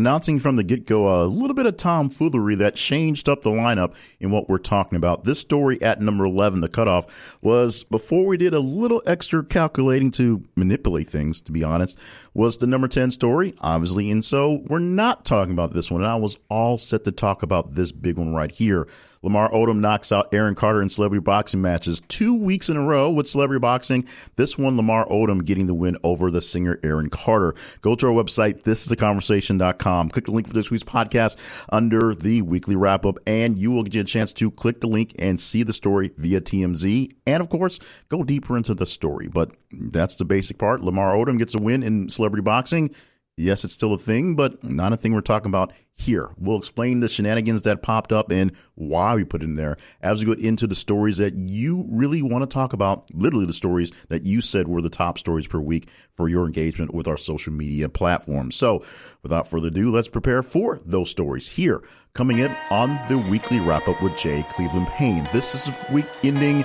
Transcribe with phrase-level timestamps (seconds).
[0.00, 3.94] announcing from the get go a little bit of tomfoolery that changed up the lineup
[4.18, 5.24] in what we're talking about.
[5.24, 10.10] This story at number 11, the cutoff, was before we did a little extra calculating
[10.12, 11.98] to manipulate things, to be honest,
[12.32, 14.10] was the number 10 story, obviously.
[14.10, 16.00] And so we're not talking about this one.
[16.00, 18.88] And I was all set to talk about this big one right here.
[19.22, 23.10] Lamar Odom knocks out Aaron Carter in celebrity boxing matches two weeks in a row
[23.10, 24.06] with celebrity boxing.
[24.36, 27.54] This one, Lamar Odom getting the win over the singer Aaron Carter.
[27.82, 30.08] Go to our website, thisistheconversation.com.
[30.08, 31.36] Click the link for this week's podcast
[31.68, 35.14] under the weekly wrap up, and you will get a chance to click the link
[35.18, 37.12] and see the story via TMZ.
[37.26, 37.78] And of course,
[38.08, 39.28] go deeper into the story.
[39.28, 40.82] But that's the basic part.
[40.82, 42.94] Lamar Odom gets a win in celebrity boxing.
[43.40, 46.30] Yes, it's still a thing, but not a thing we're talking about here.
[46.36, 50.20] We'll explain the shenanigans that popped up and why we put it in there as
[50.20, 53.92] we go into the stories that you really want to talk about, literally the stories
[54.08, 57.52] that you said were the top stories per week for your engagement with our social
[57.52, 58.56] media platforms.
[58.56, 58.84] So
[59.22, 61.82] without further ado, let's prepare for those stories here.
[62.12, 65.26] Coming in on the weekly wrap up with Jay Cleveland Payne.
[65.32, 66.64] This is a week ending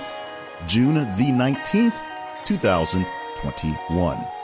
[0.66, 2.00] June the 19th,
[2.44, 4.35] 2021.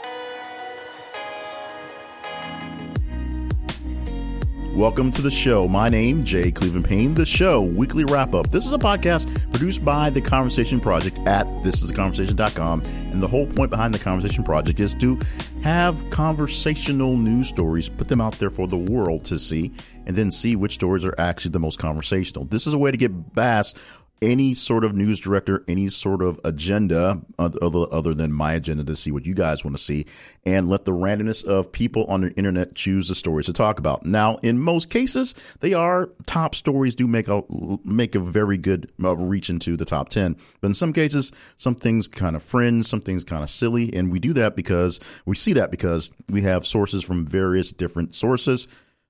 [4.75, 5.67] Welcome to the show.
[5.67, 7.13] My name, Jay Cleveland Payne.
[7.13, 8.49] The show, weekly wrap up.
[8.49, 12.81] This is a podcast produced by the Conversation Project at thisistheconversation.com.
[12.81, 15.19] And the whole point behind the Conversation Project is to
[15.61, 19.71] have conversational news stories, put them out there for the world to see,
[20.07, 22.45] and then see which stories are actually the most conversational.
[22.45, 23.77] This is a way to get past
[24.21, 28.95] any sort of news director, any sort of agenda other, other than my agenda to
[28.95, 30.05] see what you guys want to see
[30.45, 34.05] and let the randomness of people on the internet choose the stories to talk about.
[34.05, 37.43] Now, in most cases, they are top stories do make a,
[37.83, 40.37] make a very good uh, reach into the top 10.
[40.61, 43.93] But in some cases, some things kind of fringe, some things kind of silly.
[43.93, 48.15] And we do that because we see that because we have sources from various different
[48.15, 48.67] sources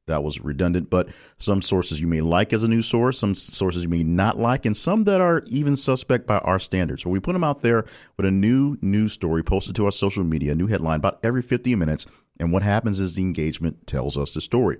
[0.08, 3.84] that was redundant, but some sources you may like as a news source, some sources
[3.84, 7.04] you may not like, and some that are even suspect by our standards.
[7.04, 7.86] So we put them out there
[8.18, 11.42] with a new news story posted to our social media, a new headline about every
[11.42, 12.06] 50 minutes.
[12.40, 14.78] And what happens is the engagement tells us the story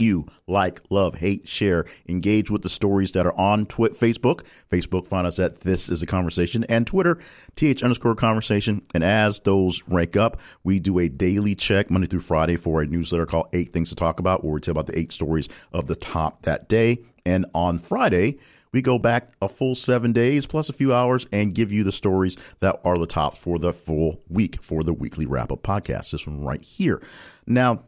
[0.00, 4.44] you like, love, hate, share, engage with the stories that are on Twi- Facebook.
[4.70, 7.18] Facebook, find us at This Is a Conversation and Twitter,
[7.56, 8.82] TH underscore conversation.
[8.94, 12.86] And as those rank up, we do a daily check Monday through Friday for a
[12.86, 15.86] newsletter called Eight Things to Talk About, where we tell about the eight stories of
[15.86, 16.98] the top that day.
[17.24, 18.38] And on Friday,
[18.72, 21.92] we go back a full seven days plus a few hours and give you the
[21.92, 26.10] stories that are the top for the full week for the weekly wrap up podcast.
[26.10, 27.02] This one right here.
[27.46, 27.84] Now,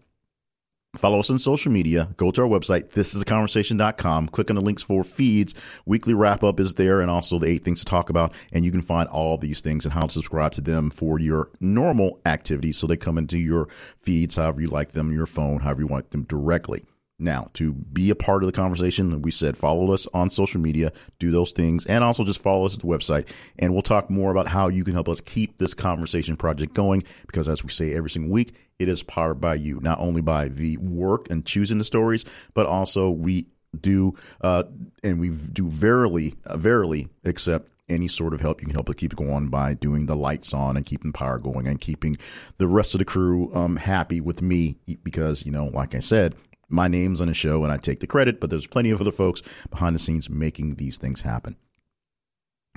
[0.96, 2.08] Follow us on social media.
[2.16, 4.28] Go to our website, thisistheconversation.com.
[4.28, 5.54] Click on the links for feeds.
[5.86, 8.34] Weekly wrap up is there and also the eight things to talk about.
[8.52, 11.50] And you can find all these things and how to subscribe to them for your
[11.60, 12.76] normal activities.
[12.76, 13.68] So they come into your
[14.00, 16.84] feeds, however you like them, your phone, however you want them directly.
[17.20, 20.92] Now, to be a part of the conversation, we said follow us on social media,
[21.18, 23.30] do those things, and also just follow us at the website.
[23.58, 27.02] And we'll talk more about how you can help us keep this conversation project going
[27.26, 30.48] because, as we say every single week, it is powered by you, not only by
[30.48, 33.46] the work and choosing the stories, but also we
[33.78, 34.64] do, uh,
[35.04, 38.94] and we do verily, uh, verily accept any sort of help you can help to
[38.94, 42.14] keep it going by doing the lights on and keeping power going and keeping
[42.56, 46.36] the rest of the crew um, happy with me because you know like i said
[46.70, 49.12] my name's on the show and I take the credit, but there's plenty of other
[49.12, 51.56] folks behind the scenes making these things happen.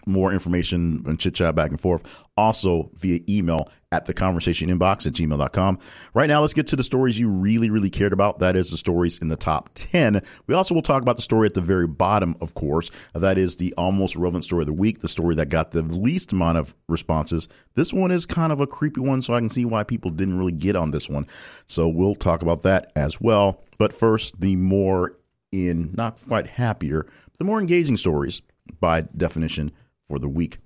[0.05, 2.03] More information and chit chat back and forth
[2.35, 5.79] also via email at the conversation inbox at gmail.com.
[6.13, 8.39] Right now, let's get to the stories you really, really cared about.
[8.39, 10.21] That is the stories in the top 10.
[10.47, 12.91] We also will talk about the story at the very bottom, of course.
[13.13, 16.33] That is the almost relevant story of the week, the story that got the least
[16.33, 17.47] amount of responses.
[17.75, 20.37] This one is kind of a creepy one, so I can see why people didn't
[20.37, 21.27] really get on this one.
[21.67, 23.63] So we'll talk about that as well.
[23.77, 25.17] But first, the more
[25.51, 27.05] in not quite happier,
[27.37, 28.41] the more engaging stories
[28.79, 29.71] by definition
[30.07, 30.57] for the week.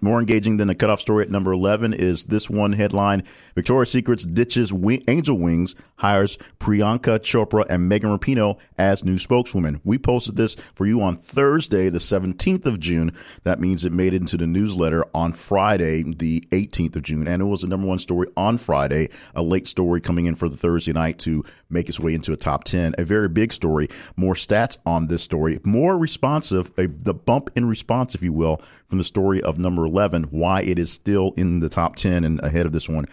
[0.00, 4.24] More engaging than the cutoff story at number 11 is this one headline Victoria's Secrets
[4.24, 4.72] ditches
[5.08, 9.80] Angel Wings, hires Priyanka Chopra and Megan Rapinoe as new spokeswomen.
[9.84, 13.12] We posted this for you on Thursday, the 17th of June.
[13.42, 17.26] That means it made it into the newsletter on Friday, the 18th of June.
[17.26, 20.48] And it was the number one story on Friday, a late story coming in for
[20.48, 22.94] the Thursday night to make its way into a top 10.
[22.98, 23.88] A very big story.
[24.16, 28.60] More stats on this story, more responsive, a, the bump in response, if you will,
[28.88, 32.40] from the story of number 11, why it is still in the top 10 and
[32.40, 33.06] ahead of this one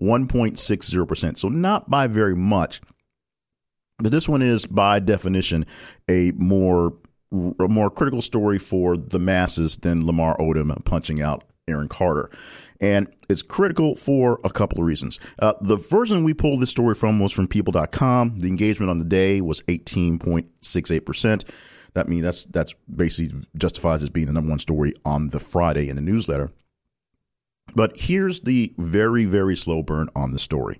[0.00, 1.38] 1.60%.
[1.38, 2.80] So not by very much.
[3.98, 5.66] But this one is by definition
[6.08, 6.94] a more
[7.60, 12.28] a more critical story for the masses than Lamar Odom punching out Aaron Carter.
[12.80, 15.20] And it's critical for a couple of reasons.
[15.38, 18.38] Uh, the version we pulled this story from was from people.com.
[18.38, 21.44] The engagement on the day was 18.68%.
[21.94, 25.88] That means that's that's basically justifies as being the number one story on the Friday
[25.88, 26.50] in the newsletter.
[27.74, 30.78] But here's the very, very slow burn on the story.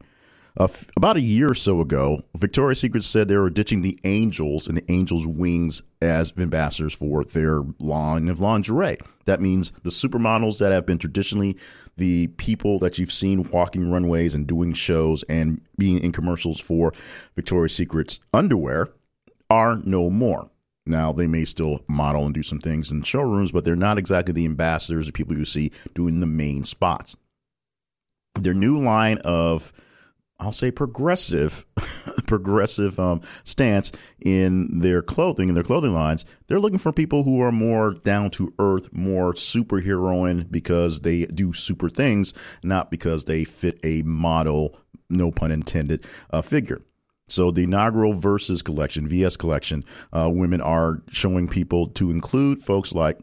[0.58, 3.98] Uh, f- about a year or so ago, Victoria's Secret said they were ditching the
[4.02, 8.98] Angels and the Angels' wings as ambassadors for their line of lingerie.
[9.26, 11.56] That means the supermodels that have been traditionally
[11.96, 16.92] the people that you've seen walking runways and doing shows and being in commercials for
[17.36, 18.88] Victoria's Secret's underwear
[19.48, 20.50] are no more.
[20.86, 24.32] Now, they may still model and do some things in showrooms, but they're not exactly
[24.32, 27.16] the ambassadors or people you see doing the main spots.
[28.34, 29.72] Their new line of
[30.40, 31.66] I'll say progressive,
[32.26, 36.24] progressive um, stance in their clothing, in their clothing lines.
[36.46, 41.52] They're looking for people who are more down to earth, more superheroine because they do
[41.52, 42.32] super things,
[42.64, 44.78] not because they fit a model,
[45.10, 46.80] no pun intended, uh, figure.
[47.30, 49.82] So the inaugural Versus collection, VS collection,
[50.12, 53.18] uh, women are showing people to include folks like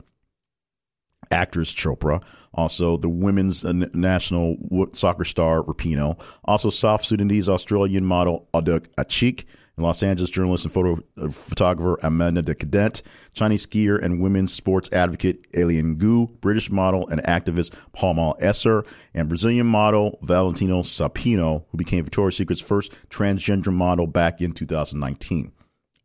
[1.32, 2.24] actress Chopra,
[2.54, 4.58] also the women's uh, national
[4.94, 9.46] soccer star Rapinoe, also South Sudanese Australian model Aduk Achik,
[9.78, 13.04] Los Angeles journalist and photo uh, photographer Amanda de Cadenet,
[13.34, 18.84] Chinese skier and women's sports advocate Eileen Gu, British model and activist Palmal Esser,
[19.14, 25.52] and Brazilian model Valentino Sapino, who became Victoria's Secret's first transgender model back in 2019.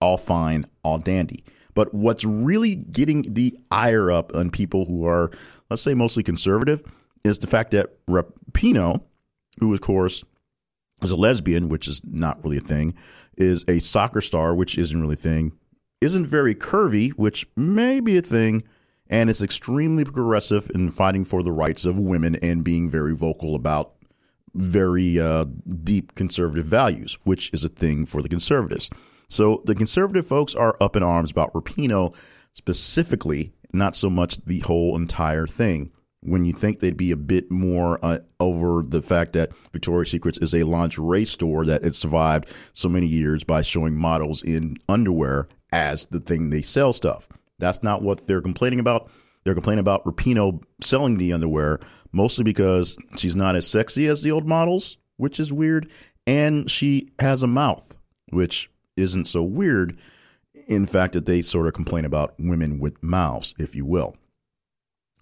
[0.02, 1.42] All fine, all dandy.
[1.74, 5.30] But what's really getting the ire up on people who are,
[5.70, 6.82] let's say, mostly conservative
[7.24, 9.02] is the fact that Rapinoe,
[9.60, 10.24] who of course
[11.02, 12.94] is a lesbian, which is not really a thing,
[13.36, 15.52] is a soccer star, which isn't really a thing,
[16.00, 18.62] isn't very curvy, which may be a thing,
[19.08, 23.54] and is extremely progressive in fighting for the rights of women and being very vocal
[23.54, 23.92] about
[24.54, 25.44] very uh,
[25.84, 28.90] deep conservative values, which is a thing for the conservatives.
[29.28, 32.14] So the conservative folks are up in arms about Rapinoe
[32.52, 35.90] specifically, not so much the whole entire thing.
[36.24, 40.38] When you think they'd be a bit more uh, over the fact that Victoria's Secrets
[40.38, 45.48] is a lingerie store that it survived so many years by showing models in underwear
[45.72, 47.28] as the thing they sell stuff.
[47.58, 49.10] That's not what they're complaining about.
[49.44, 51.80] They're complaining about Rapinoe selling the underwear
[52.12, 55.90] mostly because she's not as sexy as the old models, which is weird,
[56.26, 57.98] and she has a mouth,
[58.30, 59.96] which isn't so weird.
[60.66, 64.14] In fact, that they sort of complain about women with mouths, if you will.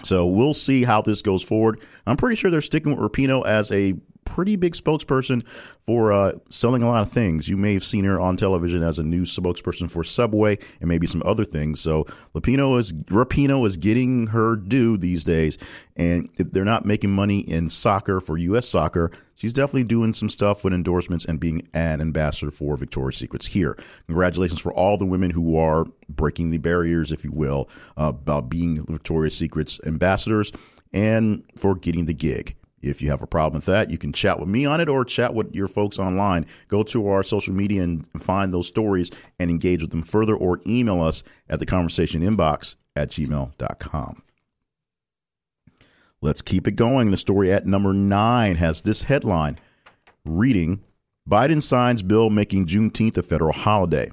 [0.04, 1.80] So we'll see how this goes forward.
[2.06, 3.94] I'm pretty sure they're sticking with Rapinoe as a
[4.30, 5.44] pretty big spokesperson
[5.86, 7.48] for uh, selling a lot of things.
[7.48, 11.06] You may have seen her on television as a new spokesperson for Subway and maybe
[11.08, 11.80] some other things.
[11.80, 12.04] So
[12.34, 15.58] Lapino is Rapinoe is getting her due these days,
[15.96, 18.68] and if they're not making money in soccer for U.S.
[18.68, 23.48] soccer, she's definitely doing some stuff with endorsements and being an ambassador for Victoria's Secrets
[23.48, 23.76] here.
[24.06, 27.68] Congratulations for all the women who are breaking the barriers, if you will,
[27.98, 30.52] uh, about being Victoria's Secrets ambassadors
[30.92, 32.56] and for getting the gig.
[32.82, 35.04] If you have a problem with that, you can chat with me on it or
[35.04, 36.46] chat with your folks online.
[36.68, 40.60] Go to our social media and find those stories and engage with them further or
[40.66, 44.22] email us at the conversation inbox at gmail.com.
[46.22, 47.10] Let's keep it going.
[47.10, 49.58] The story at number nine has this headline
[50.24, 50.82] reading
[51.28, 54.10] Biden signs bill making Juneteenth a federal holiday.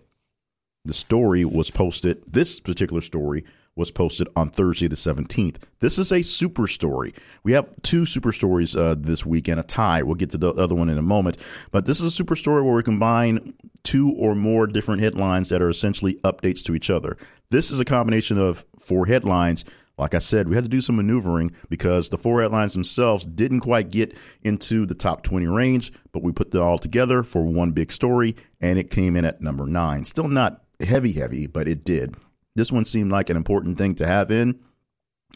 [0.86, 3.44] The story was posted, this particular story
[3.78, 5.57] was posted on Thursday the 17th.
[5.80, 7.14] This is a super story.
[7.44, 10.02] We have two super stories uh, this week and a tie.
[10.02, 11.38] We'll get to the other one in a moment.
[11.72, 13.54] But this is a super story where we combine
[13.84, 17.18] two or more different headlines that are essentially updates to each other.
[17.52, 19.64] This is a combination of four headlines.
[19.98, 23.62] Like I said, we had to do some maneuvering because the four headlines themselves didn't
[23.62, 27.72] quite get into the top 20 range, but we put them all together for one
[27.72, 30.06] big story and it came in at number nine.
[30.06, 32.16] Still not heavy, heavy, but it did.
[32.57, 34.59] This one seemed like an important thing to have in,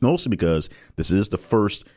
[0.01, 1.87] mostly because this is the first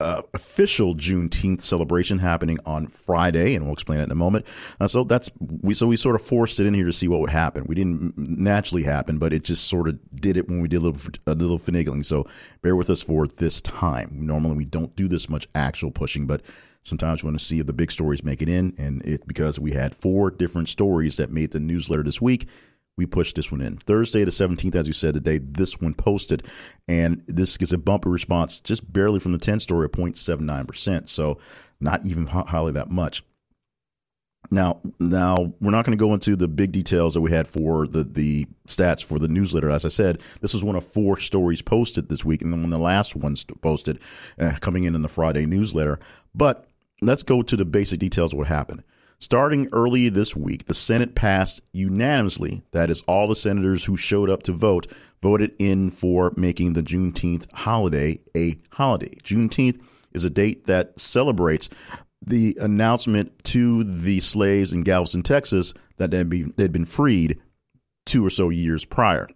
[0.00, 4.46] uh, official Juneteenth celebration happening on Friday, and we'll explain it in a moment.
[4.80, 7.18] Uh, so that's we so we sort of forced it in here to see what
[7.18, 7.64] would happen.
[7.66, 10.86] We didn't naturally happen, but it just sort of did it when we did a
[10.86, 12.04] little a little finagling.
[12.04, 12.28] So
[12.62, 14.10] bear with us for this time.
[14.12, 16.42] Normally we don't do this much actual pushing, but
[16.84, 19.58] sometimes we want to see if the big stories make it in, and it because
[19.58, 22.46] we had four different stories that made the newsletter this week
[22.98, 23.78] we pushed this one in.
[23.78, 26.46] Thursday the 17th, as you said, the day this one posted.
[26.86, 31.08] And this gets a bumpy response just barely from the 10 story at 0.79%.
[31.08, 31.38] So
[31.80, 33.22] not even highly that much.
[34.50, 37.86] Now, now we're not going to go into the big details that we had for
[37.86, 39.68] the the stats for the newsletter.
[39.68, 42.70] As I said, this was one of four stories posted this week, and then when
[42.70, 44.00] the last one's posted,
[44.38, 45.98] uh, coming in in the Friday newsletter.
[46.34, 46.66] But
[47.02, 48.84] let's go to the basic details of what happened.
[49.20, 54.30] Starting early this week, the Senate passed unanimously, that is, all the senators who showed
[54.30, 54.86] up to vote
[55.20, 59.16] voted in for making the Juneteenth holiday a holiday.
[59.24, 59.80] Juneteenth
[60.12, 61.68] is a date that celebrates
[62.24, 67.40] the announcement to the slaves in Galveston, Texas, that they'd, be, they'd been freed
[68.06, 69.28] two or so years prior.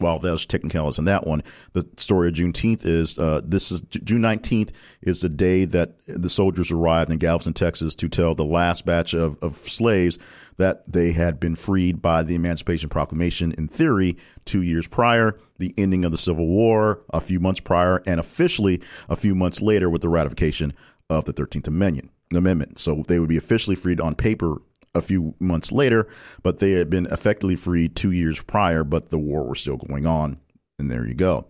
[0.00, 1.42] Well, there's technicalities in that one.
[1.72, 4.70] The story of Juneteenth is uh, this is June 19th
[5.02, 9.14] is the day that the soldiers arrived in Galveston, Texas, to tell the last batch
[9.14, 10.18] of, of slaves
[10.56, 15.74] that they had been freed by the Emancipation Proclamation in theory two years prior, the
[15.78, 19.88] ending of the Civil War a few months prior, and officially a few months later
[19.88, 20.72] with the ratification
[21.08, 22.10] of the 13th Amendment.
[22.34, 22.80] Amendment.
[22.80, 24.56] So they would be officially freed on paper
[24.94, 26.08] a few months later,
[26.42, 30.06] but they had been effectively freed two years prior, but the war was still going
[30.06, 30.38] on.
[30.78, 31.48] And there you go.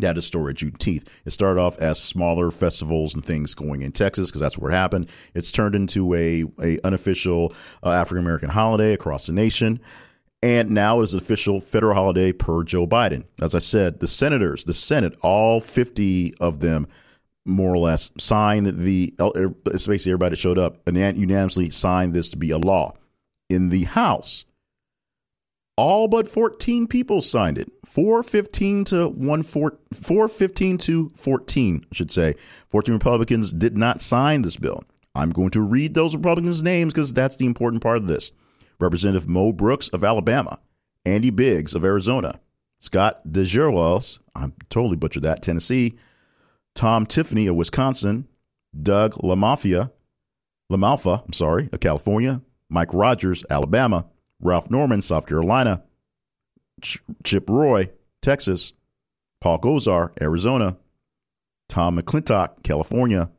[0.00, 1.08] That is story of Juneteenth.
[1.24, 4.74] It started off as smaller festivals and things going in Texas because that's where it
[4.74, 5.10] happened.
[5.34, 7.52] It's turned into a, a unofficial
[7.82, 9.80] uh, African American holiday across the nation.
[10.40, 13.24] And now it is an official federal holiday per Joe Biden.
[13.40, 16.86] As I said, the senators, the Senate, all 50 of them
[17.44, 22.28] more or less signed the er, basically everybody that showed up and unanimously signed this
[22.30, 22.94] to be a law
[23.48, 24.44] in the house.
[25.76, 27.70] All but 14 people signed it.
[27.86, 32.34] 415 to 1 415 to 14 I should say.
[32.70, 34.84] 14 republicans did not sign this bill.
[35.14, 38.32] I'm going to read those republicans names because that's the important part of this.
[38.80, 40.58] Representative mo brooks of alabama
[41.08, 42.38] andy biggs of arizona
[42.78, 45.96] scott dejeruels i'm totally butchered that tennessee
[46.78, 48.28] Tom Tiffany of Wisconsin,
[48.80, 49.90] Doug LaMafia,
[50.70, 54.06] LaMalfa, I'm sorry, of California, Mike Rogers, Alabama,
[54.40, 55.82] Ralph Norman, South Carolina,
[56.80, 57.88] Ch- Chip Roy,
[58.22, 58.74] Texas,
[59.40, 60.76] Paul Gosar, Arizona,
[61.68, 63.32] Tom McClintock, California,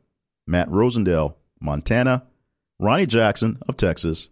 [0.46, 2.26] Matt Rosendale, Montana,
[2.78, 4.28] Ronny Jackson of Texas,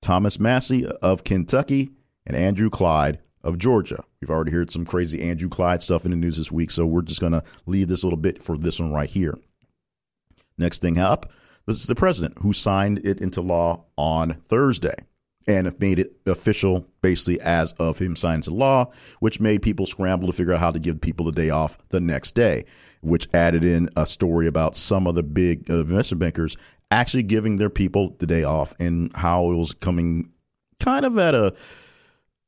[0.00, 1.90] Thomas Massie of Kentucky,
[2.24, 4.02] and Andrew Clyde of Georgia.
[4.20, 7.02] We've already heard some crazy Andrew Clyde stuff in the news this week, so we're
[7.02, 9.38] just going to leave this little bit for this one right here.
[10.58, 11.30] Next thing up,
[11.66, 14.96] this is the president who signed it into law on Thursday
[15.46, 20.26] and made it official basically as of him signing into law, which made people scramble
[20.26, 22.64] to figure out how to give people the day off the next day,
[23.02, 26.56] which added in a story about some of the big uh, investment bankers
[26.90, 30.30] actually giving their people the day off and how it was coming
[30.80, 31.52] kind of at a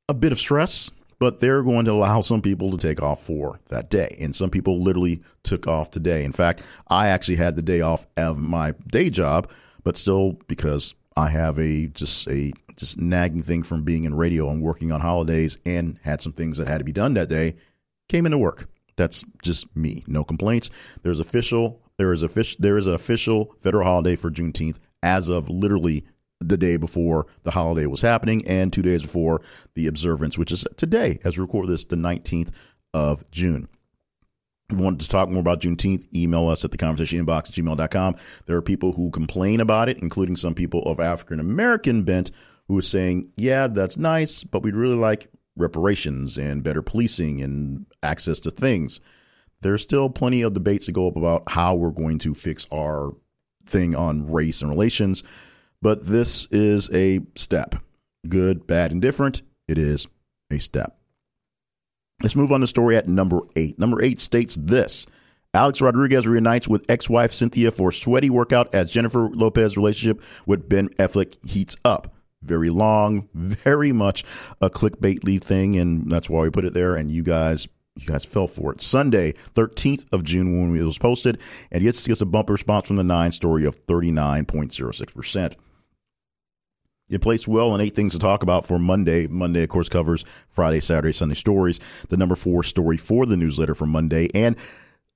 [0.09, 3.59] a bit of stress, but they're going to allow some people to take off for
[3.69, 4.17] that day.
[4.21, 6.25] And some people literally took off today.
[6.25, 9.51] In fact, I actually had the day off of my day job,
[9.83, 14.51] but still because I have a just a just nagging thing from being in radio
[14.51, 17.57] and working on holidays and had some things that had to be done that day,
[18.09, 18.69] came into work.
[18.97, 20.05] That's just me.
[20.07, 20.71] No complaints.
[21.03, 25.49] There's official there is official there is an official federal holiday for Juneteenth as of
[25.49, 26.05] literally
[26.41, 29.41] the day before the holiday was happening and two days before
[29.75, 32.51] the observance, which is today, as we record this, the 19th
[32.93, 33.69] of June.
[34.69, 37.55] If you wanted to talk more about Juneteenth, email us at the conversation inbox at
[37.55, 38.17] gmail.com.
[38.47, 42.33] There are people who complain about it, including some people of African American bent
[42.67, 47.87] who are saying, yeah, that's nice, but we'd really like reparations and better policing and
[48.03, 49.01] access to things.
[49.63, 53.13] There's still plenty of debates to go up about how we're going to fix our
[53.65, 55.23] thing on race and relations.
[55.87, 57.77] But this is a step.
[58.29, 59.43] Good, bad, and different.
[59.69, 60.09] It is
[60.51, 60.99] a step.
[62.21, 63.79] Let's move on to story at number eight.
[63.79, 65.07] Number eight states this
[65.55, 70.69] Alex Rodriguez reunites with ex wife Cynthia for sweaty workout as Jennifer Lopez relationship with
[70.69, 72.13] Ben Affleck heats up.
[72.43, 74.25] Very long, very much
[74.61, 76.97] a clickbait lead thing, and that's why we put it there.
[76.97, 78.83] And you guys you guys fell for it.
[78.83, 81.41] Sunday, 13th of June, when it was posted,
[81.71, 85.55] and gets, gets a bumper response from the nine story of 39.06%.
[87.09, 89.27] It placed well on eight things to talk about for Monday.
[89.29, 91.79] Monday, of course, covers Friday, Saturday, Sunday stories.
[92.09, 94.29] The number four story for the newsletter for Monday.
[94.35, 94.57] And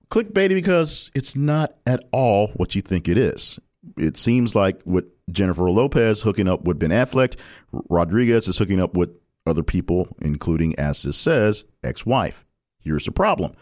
[0.09, 3.59] clickbaity because it's not at all what you think it is.
[3.97, 7.39] It seems like with Jennifer Lopez hooking up with Ben Affleck,
[7.73, 9.11] Rodriguez is hooking up with
[9.47, 12.45] other people, including, as this says, ex wife.
[12.79, 13.53] Here's the problem.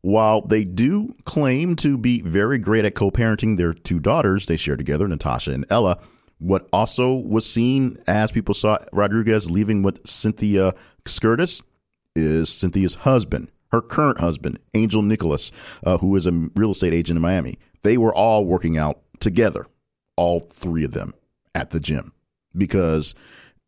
[0.00, 4.56] While they do claim to be very great at co parenting their two daughters they
[4.56, 5.98] share together, Natasha and Ella,
[6.38, 10.74] what also was seen as people saw Rodriguez leaving with Cynthia
[11.04, 11.62] Scurtis
[12.14, 15.52] is Cynthia's husband, her current husband, Angel Nicholas,
[15.84, 17.58] uh, who is a real estate agent in Miami.
[17.82, 19.66] They were all working out together,
[20.16, 21.14] all three of them
[21.54, 22.12] at the gym
[22.56, 23.14] because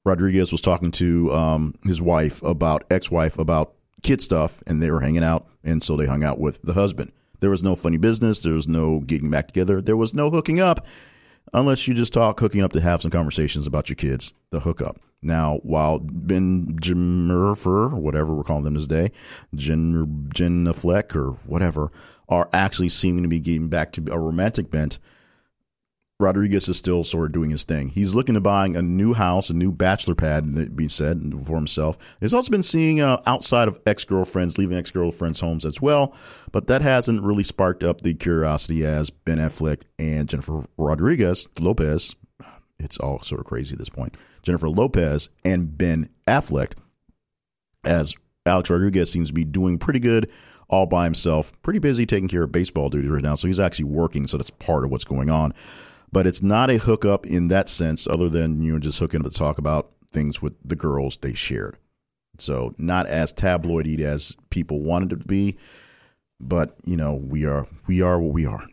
[0.04, 4.90] Rodriguez was talking to um, his wife about ex wife about kid stuff, and they
[4.90, 7.12] were hanging out, and so they hung out with the husband.
[7.40, 8.40] There was no funny business.
[8.40, 9.80] There was no getting back together.
[9.80, 10.87] There was no hooking up,
[11.52, 14.34] unless you just talk hooking up to have some conversations about your kids.
[14.50, 14.98] The hookup.
[15.20, 19.10] Now, while Ben Jimmerfer, whatever we're calling them this day,
[19.54, 21.90] Jen Fleck or whatever,
[22.28, 24.98] are actually seeming to be getting back to a romantic bent
[26.20, 27.90] Rodriguez is still sort of doing his thing.
[27.90, 31.96] He's looking to buying a new house, a new bachelor pad, be said for himself.
[32.18, 36.12] He's also been seeing uh, outside of ex girlfriends, leaving ex girlfriends' homes as well,
[36.50, 42.16] but that hasn't really sparked up the curiosity as Ben Affleck and Jennifer Rodriguez Lopez.
[42.80, 44.16] It's all sort of crazy at this point.
[44.42, 46.72] Jennifer Lopez and Ben Affleck,
[47.84, 50.32] as Alex Rodriguez seems to be doing pretty good
[50.68, 53.37] all by himself, pretty busy taking care of baseball duties right now.
[53.37, 55.54] So he's actually working, so that's part of what's going on
[56.12, 59.30] but it's not a hookup in that sense, other than you know just hooking up
[59.30, 61.76] to talk about things with the girls they shared.
[62.38, 65.56] So not as tabloidy as people wanted it to be,
[66.40, 68.64] but you know we are we are what we are.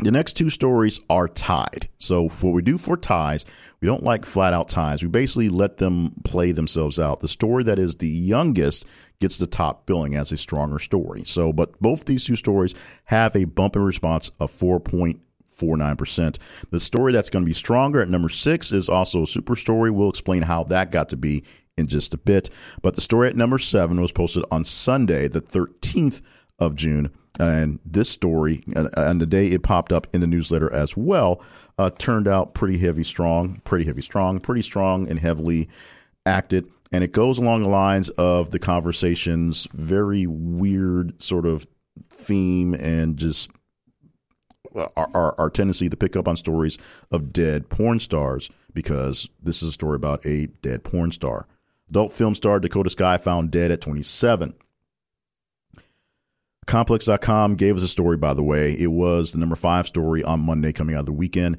[0.00, 1.88] The next two stories are tied.
[1.98, 3.44] So for what we do for ties,
[3.80, 5.02] we don't like flat out ties.
[5.02, 7.20] We basically let them play themselves out.
[7.20, 8.84] The story that is the youngest
[9.20, 11.22] gets the top billing as a stronger story.
[11.24, 15.20] So, but both these two stories have a bump in response of 4.8
[15.56, 16.38] 49%.
[16.70, 19.90] The story that's going to be stronger at number six is also a super story.
[19.90, 21.44] We'll explain how that got to be
[21.76, 22.50] in just a bit.
[22.82, 26.22] But the story at number seven was posted on Sunday, the 13th
[26.58, 27.10] of June.
[27.40, 31.42] And this story, and the day it popped up in the newsletter as well,
[31.78, 35.68] uh, turned out pretty heavy, strong, pretty heavy, strong, pretty strong, and heavily
[36.24, 36.70] acted.
[36.92, 41.66] And it goes along the lines of the conversation's very weird sort of
[42.08, 43.50] theme and just
[44.74, 46.78] Uh, our, our, our tendency to pick up on stories
[47.10, 51.46] of dead porn stars because this is a story about a dead porn star.
[51.88, 54.54] Adult film star Dakota Skye found dead at 27.
[56.66, 58.72] Complex.com gave us a story, by the way.
[58.72, 61.58] It was the number five story on Monday coming out of the weekend.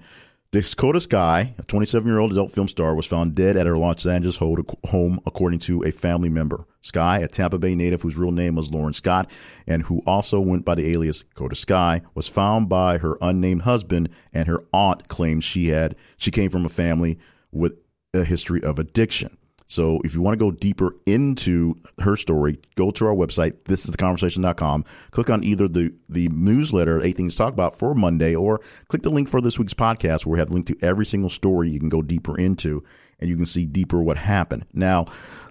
[0.55, 4.05] Dakota Skye, a 27 year old adult film star, was found dead at her Los
[4.05, 6.65] Angeles home, according to a family member.
[6.79, 9.29] Skye, a Tampa Bay native whose real name was Lauren Scott
[9.67, 14.07] and who also went by the alias Dakota Skye, was found by her unnamed husband,
[14.31, 17.19] and her aunt claims she had she came from a family
[17.51, 17.73] with
[18.13, 19.35] a history of addiction.
[19.67, 23.85] So if you want to go deeper into her story, go to our website, this
[23.85, 27.95] is the thisistheconversation.com, click on either the, the newsletter, Eight Things to Talk About for
[27.95, 30.77] Monday, or click the link for this week's podcast where we have a link to
[30.81, 32.83] every single story you can go deeper into
[33.19, 34.65] and you can see deeper what happened.
[34.73, 35.05] Now,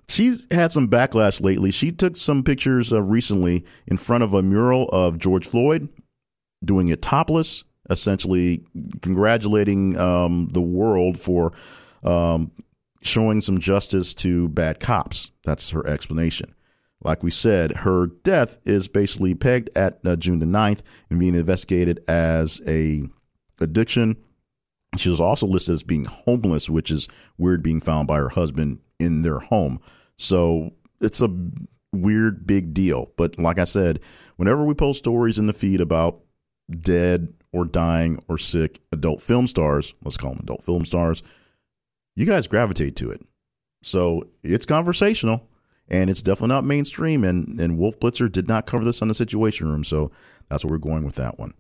[0.09, 1.71] she's had some backlash lately.
[1.71, 5.89] She took some pictures uh, recently in front of a mural of George Floyd
[6.65, 8.65] doing it topless, essentially
[9.03, 11.53] congratulating um, the world for
[12.03, 12.51] um,
[13.05, 15.31] showing some justice to bad cops.
[15.45, 16.55] That's her explanation.
[17.03, 21.35] Like we said, her death is basically pegged at uh, June the 9th and being
[21.35, 23.03] investigated as a
[23.61, 24.17] addiction.
[24.97, 28.79] She was also listed as being homeless, which is weird being found by her husband
[28.99, 29.81] in their home.
[30.17, 31.29] So it's a
[31.93, 33.13] weird big deal.
[33.19, 34.01] But like I said,
[34.37, 36.21] whenever we post stories in the feed about
[36.81, 41.23] dead or dying or sick adult film stars, let's call them adult film stars,
[42.17, 43.21] you guys gravitate to it.
[43.83, 45.49] So it's conversational
[45.89, 47.25] and it's definitely not mainstream.
[47.25, 49.85] And, and Wolf Blitzer did not cover this on the Situation Room.
[49.85, 50.11] So
[50.49, 51.55] that's where we're going with that one.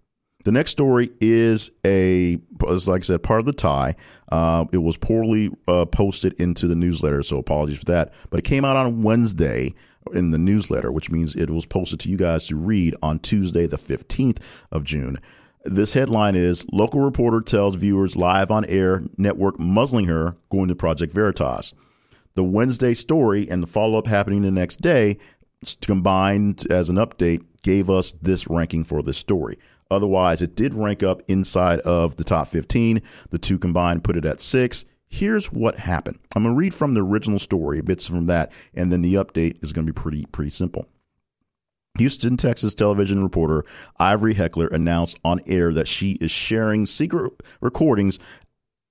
[0.44, 3.96] The next story is a, like I said, part of the tie.
[4.30, 8.12] Uh, it was poorly uh, posted into the newsletter, so apologies for that.
[8.28, 9.72] But it came out on Wednesday
[10.12, 13.66] in the newsletter, which means it was posted to you guys to read on Tuesday,
[13.66, 14.38] the 15th
[14.70, 15.18] of June.
[15.64, 20.74] This headline is Local reporter tells viewers live on air network muzzling her going to
[20.74, 21.72] Project Veritas.
[22.34, 25.16] The Wednesday story and the follow up happening the next day
[25.80, 29.58] combined as an update gave us this ranking for this story.
[29.90, 33.00] Otherwise, it did rank up inside of the top 15.
[33.30, 34.84] The two combined put it at six.
[35.08, 36.18] Here's what happened.
[36.36, 39.62] I'm going to read from the original story, bits from that, and then the update
[39.64, 40.88] is going to be pretty pretty simple.
[41.98, 43.64] Houston, Texas television reporter
[43.98, 48.18] Ivory Hecker announced on air that she is sharing secret recordings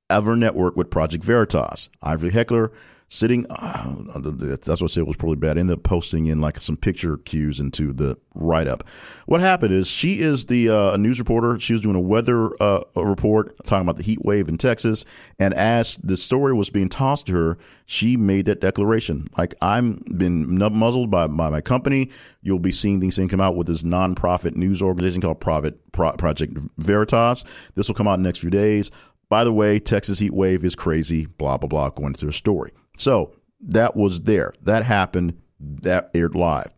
[0.10, 1.89] of her network with Project Veritas.
[2.02, 2.72] Ivory Hecker
[3.13, 3.45] sitting.
[3.49, 5.58] Uh, that's what I said was probably bad.
[5.58, 8.84] Ended up posting in like some picture cues into the write up.
[9.28, 11.60] What happened is she is the uh, news reporter.
[11.60, 15.06] She was doing a weather uh, report talking about the heat wave in Texas,
[15.39, 19.28] and as the story was being tossed to her, she made that declaration.
[19.38, 22.10] Like I'm been muzzled by, by my company.
[22.41, 26.13] You'll be seeing these things come out with this nonprofit news organization called Private Pro-
[26.13, 27.45] Project Veritas.
[27.76, 28.91] This will come out in the next few days
[29.30, 32.71] by the way, Texas heat wave is crazy, blah, blah, blah, going into a story.
[32.97, 34.53] So that was there.
[34.63, 35.41] That happened.
[35.60, 36.73] That aired live.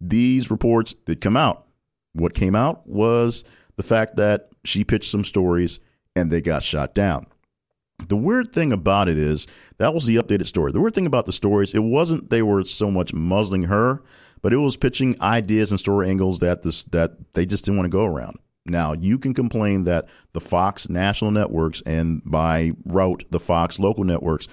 [0.00, 1.66] These reports did come out.
[2.12, 3.44] What came out was
[3.76, 5.80] the fact that she pitched some stories
[6.14, 7.26] and they got shot down.
[8.08, 9.46] The weird thing about it is
[9.78, 10.72] that was the updated story.
[10.72, 14.02] The weird thing about the stories, it wasn't they were so much muzzling her,
[14.42, 17.90] but it was pitching ideas and story angles that this that they just didn't want
[17.90, 18.38] to go around.
[18.66, 24.04] Now you can complain that the Fox national networks and by route the Fox local
[24.04, 24.48] networks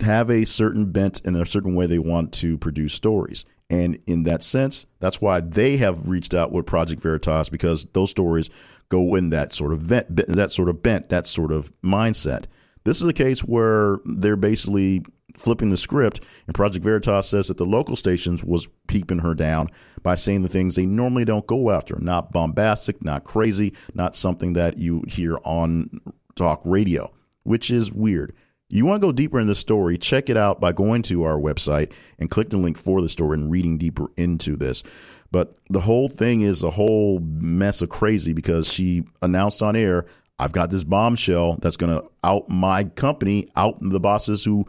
[0.00, 3.44] have a certain bent and a certain way they want to produce stories.
[3.70, 8.10] And in that sense, that's why they have reached out with Project Veritas because those
[8.10, 8.50] stories
[8.88, 12.44] go in that sort of vent, that sort of bent, that sort of mindset.
[12.84, 15.04] This is a case where they're basically
[15.36, 19.68] flipping the script, and Project Veritas says that the local stations was peeping her down
[20.02, 21.98] by saying the things they normally don't go after.
[21.98, 26.00] Not bombastic, not crazy, not something that you hear on
[26.36, 28.32] talk radio, which is weird.
[28.74, 31.38] You want to go deeper in the story, check it out by going to our
[31.38, 34.82] website and click the link for the story and reading deeper into this.
[35.30, 40.06] But the whole thing is a whole mess of crazy because she announced on air,
[40.40, 44.66] I've got this bombshell that's going to out my company, out the bosses who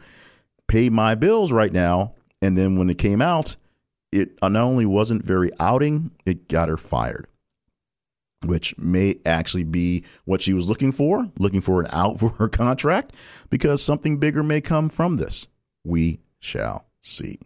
[0.67, 2.13] pay my bills right now.
[2.43, 3.55] And then when it came out,
[4.11, 7.25] it not only wasn't very outing, it got her fired
[8.47, 12.49] which may actually be what she was looking for, looking for an out for her
[12.49, 13.13] contract,
[13.49, 15.47] because something bigger may come from this.
[15.83, 17.39] We shall see.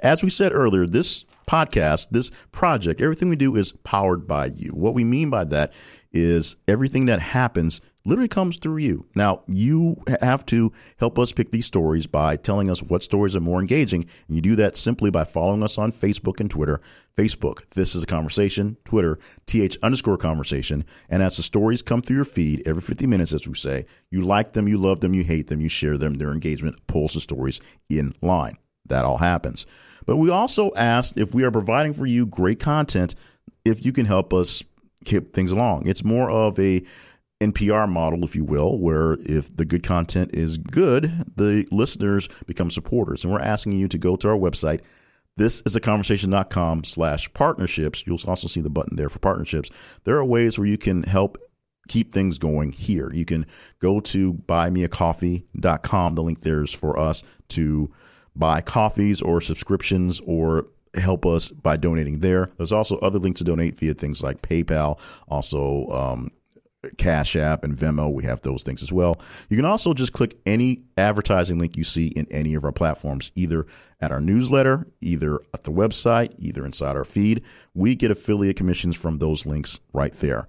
[0.00, 4.70] As we said earlier, this podcast, this project, everything we do is powered by you.
[4.70, 5.72] What we mean by that
[6.12, 9.06] is everything that happens literally comes through you.
[9.14, 13.40] Now, you have to help us pick these stories by telling us what stories are
[13.40, 14.06] more engaging.
[14.26, 16.80] And you do that simply by following us on Facebook and Twitter.
[17.16, 18.76] Facebook, this is a conversation.
[18.84, 20.84] Twitter, th underscore conversation.
[21.10, 24.22] And as the stories come through your feed every 50 minutes, as we say, you
[24.22, 26.14] like them, you love them, you hate them, you share them.
[26.14, 28.56] Their engagement pulls the stories in line.
[28.86, 29.66] That all happens.
[30.06, 33.14] But we also asked if we are providing for you great content,
[33.66, 34.64] if you can help us
[35.04, 35.86] keep things along.
[35.86, 36.82] It's more of a
[37.40, 42.70] NPR model, if you will, where if the good content is good, the listeners become
[42.70, 43.24] supporters.
[43.24, 44.80] And we're asking you to go to our website.
[45.36, 48.04] This is a conversation.com slash partnerships.
[48.06, 49.70] You'll also see the button there for partnerships.
[50.02, 51.38] There are ways where you can help
[51.86, 53.12] keep things going here.
[53.12, 53.46] You can
[53.78, 56.14] go to buymeacoffee.com.
[56.16, 57.92] The link there is for us to
[58.34, 62.50] buy coffees or subscriptions or help us by donating there.
[62.56, 64.98] There's also other links to donate via things like PayPal,
[65.28, 66.30] also um,
[66.96, 68.12] Cash App and Venmo.
[68.12, 69.20] We have those things as well.
[69.48, 73.32] You can also just click any advertising link you see in any of our platforms,
[73.34, 73.66] either
[74.00, 77.42] at our newsletter, either at the website, either inside our feed.
[77.74, 80.46] We get affiliate commissions from those links right there.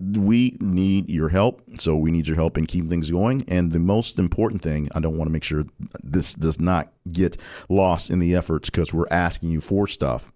[0.00, 1.62] We need your help.
[1.78, 3.44] So we need your help in keeping things going.
[3.46, 5.64] And the most important thing, I don't want to make sure
[6.02, 7.36] this does not get
[7.68, 10.32] lost in the efforts because we're asking you for stuff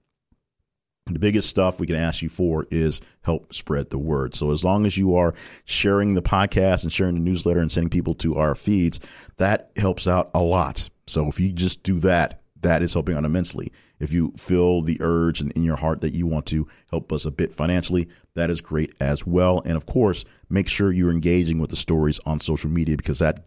[1.06, 4.34] the biggest stuff we can ask you for is help spread the word.
[4.34, 7.90] So as long as you are sharing the podcast and sharing the newsletter and sending
[7.90, 8.98] people to our feeds,
[9.36, 10.90] that helps out a lot.
[11.06, 13.70] So if you just do that, that is helping out immensely.
[14.00, 17.24] If you feel the urge and in your heart that you want to help us
[17.24, 19.62] a bit financially, that is great as well.
[19.64, 23.44] And of course, make sure you're engaging with the stories on social media because that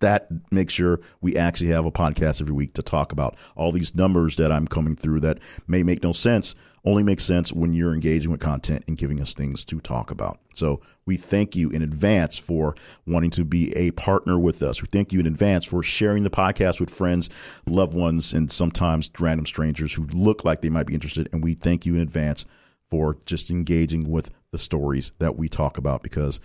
[0.00, 3.96] that makes sure we actually have a podcast every week to talk about all these
[3.96, 6.54] numbers that I'm coming through that may make no sense
[6.84, 10.38] only makes sense when you're engaging with content and giving us things to talk about.
[10.54, 12.74] So we thank you in advance for
[13.06, 14.82] wanting to be a partner with us.
[14.82, 17.30] We thank you in advance for sharing the podcast with friends,
[17.66, 21.28] loved ones, and sometimes random strangers who look like they might be interested.
[21.32, 22.44] And we thank you in advance
[22.90, 26.40] for just engaging with the stories that we talk about because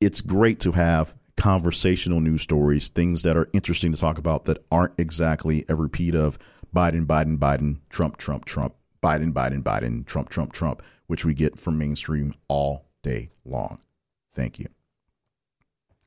[0.00, 4.64] it's great to have conversational news stories, things that are interesting to talk about that
[4.70, 6.38] aren't exactly a repeat of
[6.74, 11.58] Biden, Biden, Biden, Trump, Trump, Trump, Biden, Biden, Biden, Trump, Trump, Trump, which we get
[11.58, 13.78] from mainstream all day long.
[14.34, 14.68] Thank you.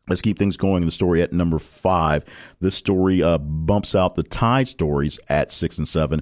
[0.08, 0.86] Let's keep things going.
[0.86, 2.25] The story at number five.
[2.60, 6.21] This story uh, bumps out the tied stories at six and seven.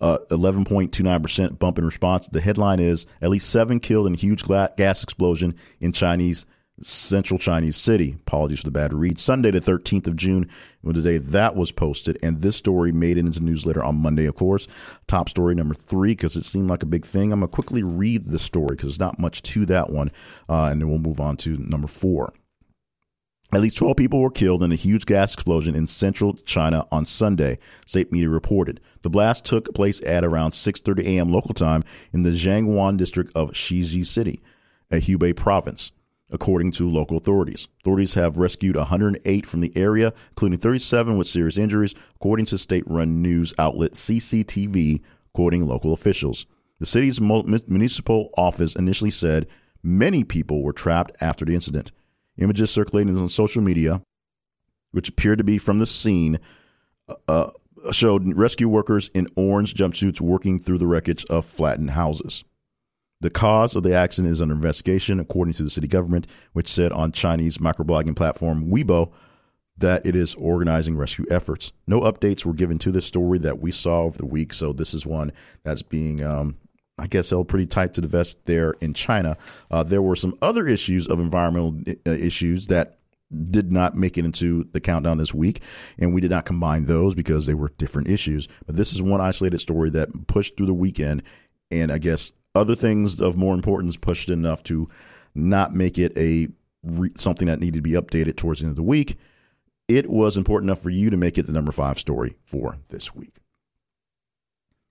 [0.00, 2.26] Uh, 11.29% bump in response.
[2.26, 6.46] The headline is at least seven killed in huge gas explosion in Chinese
[6.82, 8.16] central Chinese city.
[8.26, 9.18] Apologies for the bad read.
[9.18, 10.48] Sunday, the 13th of June,
[10.82, 12.18] was the day that was posted.
[12.22, 14.66] And this story made it into newsletter on Monday, of course.
[15.06, 17.32] Top story number three, because it seemed like a big thing.
[17.32, 20.10] I'm going to quickly read the story because there's not much to that one.
[20.48, 22.32] Uh, and then we'll move on to number four.
[23.52, 27.04] At least 12 people were killed in a huge gas explosion in central China on
[27.04, 28.80] Sunday, state media reported.
[29.02, 31.32] The blast took place at around 6:30 a.m.
[31.32, 34.40] local time in the Jiangwan district of Shiji City,
[34.90, 35.90] a Hubei province.
[36.32, 37.68] According to local authorities.
[37.80, 42.84] Authorities have rescued 108 from the area, including 37 with serious injuries, according to state
[42.86, 45.00] run news outlet CCTV,
[45.32, 46.46] quoting local officials.
[46.78, 49.46] The city's municipal office initially said
[49.82, 51.92] many people were trapped after the incident.
[52.38, 54.02] Images circulating on social media,
[54.92, 56.38] which appeared to be from the scene,
[57.28, 57.50] uh,
[57.92, 62.44] showed rescue workers in orange jumpsuits working through the wreckage of flattened houses.
[63.20, 66.90] The cause of the accident is under investigation, according to the city government, which said
[66.92, 69.12] on Chinese microblogging platform Weibo
[69.76, 71.72] that it is organizing rescue efforts.
[71.86, 74.94] No updates were given to this story that we saw over the week, so this
[74.94, 76.56] is one that's being, um,
[76.98, 79.36] I guess, held pretty tight to the vest there in China.
[79.70, 82.98] Uh, there were some other issues of environmental uh, issues that
[83.50, 85.60] did not make it into the countdown this week,
[85.98, 88.48] and we did not combine those because they were different issues.
[88.66, 91.22] But this is one isolated story that pushed through the weekend,
[91.70, 94.88] and I guess other things of more importance pushed enough to
[95.34, 96.48] not make it a
[96.82, 99.16] re- something that needed to be updated towards the end of the week.
[99.88, 103.14] It was important enough for you to make it the number five story for this
[103.14, 103.34] week.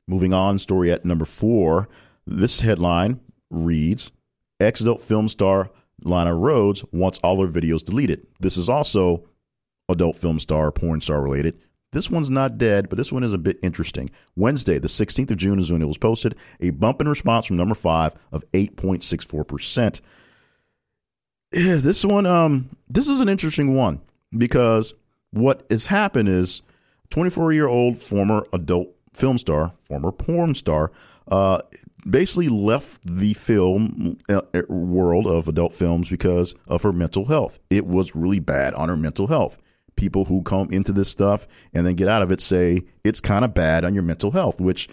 [0.08, 1.88] Moving on, story at number four.
[2.26, 3.20] This headline
[3.50, 4.12] reads
[4.60, 5.72] Ex adult film star
[6.04, 8.26] Lana Rhoades wants all her videos deleted.
[8.40, 9.26] This is also
[9.88, 11.60] adult film star, porn star related.
[11.92, 14.10] This one's not dead, but this one is a bit interesting.
[14.36, 16.36] Wednesday, the 16th of June is when it was posted.
[16.60, 20.02] A bump in response from number five of 8.64%.
[21.52, 24.02] Yeah, this one, um, this is an interesting one
[24.38, 24.94] because
[25.32, 26.62] what has happened is
[27.10, 30.92] 24 year old former adult film star, former porn star,
[31.28, 31.62] uh,
[32.08, 37.60] basically left the film uh, world of adult films because of her mental health.
[37.72, 39.58] It was really bad on her mental health
[39.96, 43.46] people who come into this stuff and then get out of it say it's kind
[43.46, 44.90] of bad on your mental health, which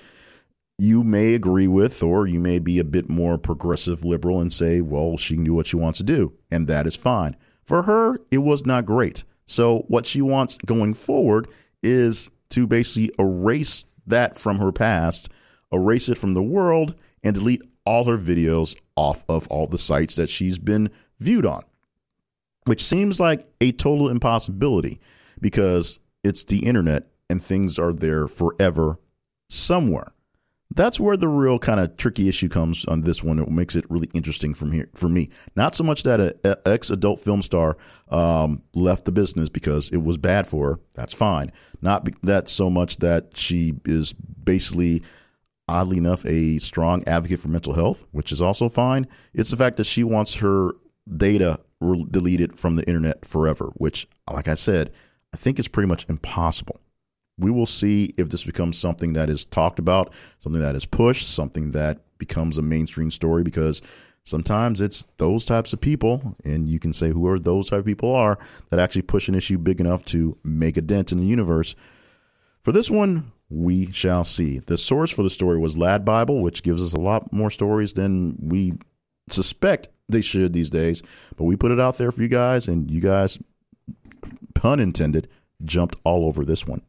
[0.79, 4.81] you may agree with, or you may be a bit more progressive liberal and say,
[4.81, 7.37] well, she can do what she wants to do, and that is fine.
[7.65, 9.25] For her, it was not great.
[9.47, 11.49] So, what she wants going forward
[11.83, 15.31] is to basically erase that from her past,
[15.73, 20.17] erase it from the world, and delete all her videos off of all the sites
[20.17, 21.63] that she's been viewed on
[22.67, 25.01] which seems like a total impossibility
[25.41, 28.99] because it's the internet and things are there forever
[29.49, 30.13] somewhere.
[30.75, 33.39] That's where the real kind of tricky issue comes on this one.
[33.39, 35.31] It makes it really interesting from here for me.
[35.55, 37.77] Not so much that an ex adult film star
[38.09, 40.81] um, left the business because it was bad for her.
[40.95, 41.53] That's fine.
[41.81, 45.03] Not that so much that she is basically
[45.69, 49.07] oddly enough a strong advocate for mental health, which is also fine.
[49.35, 50.73] It's the fact that she wants her
[51.15, 51.61] data
[52.11, 54.93] deleted from the internet forever, which, like I said,
[55.33, 56.81] I think is pretty much impossible.
[57.39, 61.29] We will see if this becomes something that is talked about, something that is pushed,
[61.29, 63.83] something that becomes a mainstream story because
[64.25, 68.15] sometimes it's those types of people, and you can say whoever those type of people
[68.15, 68.39] are,
[68.71, 71.77] that actually push an issue big enough to make a dent in the universe.
[72.63, 74.59] For this one, we shall see.
[74.59, 77.93] The source for the story was Lad Bible, which gives us a lot more stories
[77.93, 78.73] than we
[79.29, 81.03] suspect they should these days.
[81.37, 83.39] But we put it out there for you guys, and you guys,
[84.55, 85.29] pun intended,
[85.65, 86.83] jumped all over this one.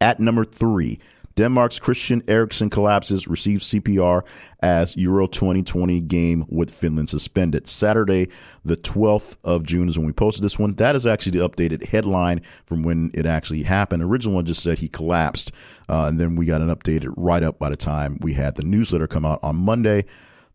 [0.00, 1.00] At number three,
[1.36, 4.22] Denmark's Christian Eriksen collapses, receives CPR
[4.60, 7.66] as Euro 2020 game with Finland suspended.
[7.66, 8.30] Saturday,
[8.64, 10.74] the 12th of June is when we posted this one.
[10.76, 14.00] That is actually the updated headline from when it actually happened.
[14.00, 15.52] The original one just said he collapsed,
[15.90, 18.64] uh, and then we got an updated write up by the time we had the
[18.64, 20.06] newsletter come out on Monday.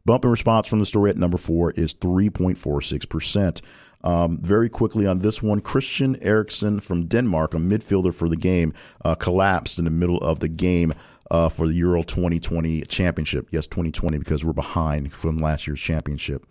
[0.05, 3.61] Bump in response from the story at number four is 3.46%.
[4.03, 8.73] Um, very quickly on this one, Christian Eriksen from Denmark, a midfielder for the game,
[9.05, 10.93] uh, collapsed in the middle of the game
[11.29, 13.47] uh, for the Euro 2020 championship.
[13.51, 16.45] Yes, 2020 because we're behind from last year's championship.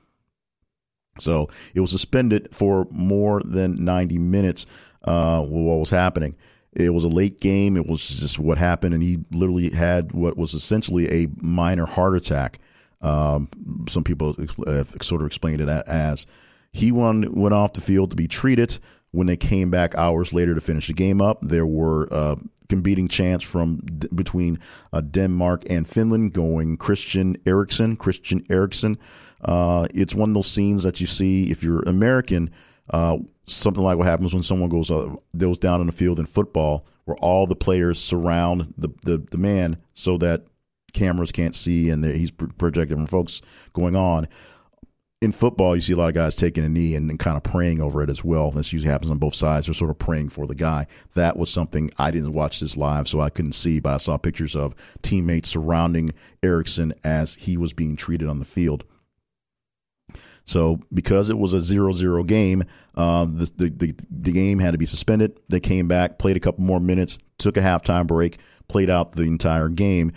[1.19, 4.67] So it was suspended for more than 90 minutes.
[5.05, 6.37] Uh, what was happening?
[6.73, 7.77] It was a late game.
[7.77, 12.17] It was just what happened, and he literally had what was essentially a minor heart
[12.17, 12.59] attack.
[13.01, 13.49] Um,
[13.89, 14.35] some people
[14.67, 16.27] have sort of explained it as
[16.73, 18.79] he won, went off the field to be treated.
[19.13, 22.37] When they came back hours later to finish the game up, there were uh,
[22.69, 24.61] competing chants from d- between
[24.93, 28.99] uh, Denmark and Finland going Christian Eriksen, Christian Eriksen.
[29.43, 32.51] Uh, it's one of those scenes that you see if you're American.
[32.89, 36.27] Uh, something like what happens when someone goes uh, goes down on the field in
[36.27, 40.45] football, where all the players surround the, the, the man so that
[40.93, 44.29] cameras can't see and he's projected from folks going on.
[45.23, 47.43] In football, you see a lot of guys taking a knee and, and kind of
[47.43, 48.51] praying over it as well.
[48.51, 49.67] This usually happens on both sides.
[49.67, 50.87] They're sort of praying for the guy.
[51.15, 54.17] That was something I didn't watch this live, so I couldn't see, but I saw
[54.17, 58.85] pictures of teammates surrounding Eriksen as he was being treated on the field.
[60.51, 62.65] So because it was a 0-0 game,
[62.97, 65.39] uh, the, the, the the game had to be suspended.
[65.49, 69.23] They came back, played a couple more minutes, took a halftime break, played out the
[69.23, 70.13] entire game.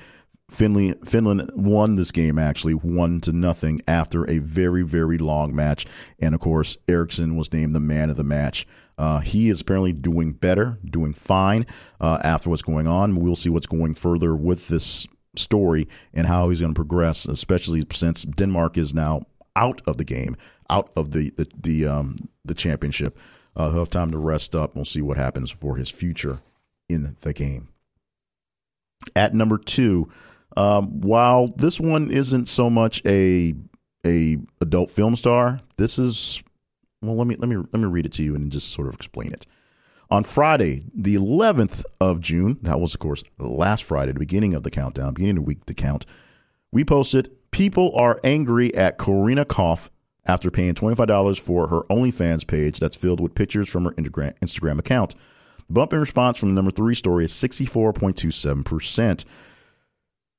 [0.54, 5.86] Finley, Finland won this game actually one to nothing after a very very long match,
[6.20, 8.68] and of course Eriksen was named the man of the match.
[8.98, 11.66] Uh, he is apparently doing better, doing fine
[12.00, 13.16] uh, after what's going on.
[13.16, 17.84] We'll see what's going further with this story and how he's going to progress, especially
[17.92, 20.38] since Denmark is now out of the game,
[20.70, 23.18] out of the the the, um, the championship.
[23.56, 24.76] Uh, he'll have time to rest up.
[24.76, 26.40] We'll see what happens for his future
[26.90, 27.70] in the game.
[29.16, 30.10] At number two,
[30.58, 33.54] um, while this one isn't so much a
[34.06, 36.44] a adult film star, this is
[37.02, 37.16] well.
[37.16, 39.32] Let me let me let me read it to you and just sort of explain
[39.32, 39.46] it.
[40.12, 44.64] On Friday, the 11th of June, that was of course last Friday, the beginning of
[44.64, 46.06] the countdown, beginning of the week to count.
[46.72, 49.90] We posted, "People are angry at Corinna Kopf
[50.26, 55.16] after paying $25 for her OnlyFans page that's filled with pictures from her Instagram account."
[55.68, 59.26] The bump in response from the number three story is 64.27 percent.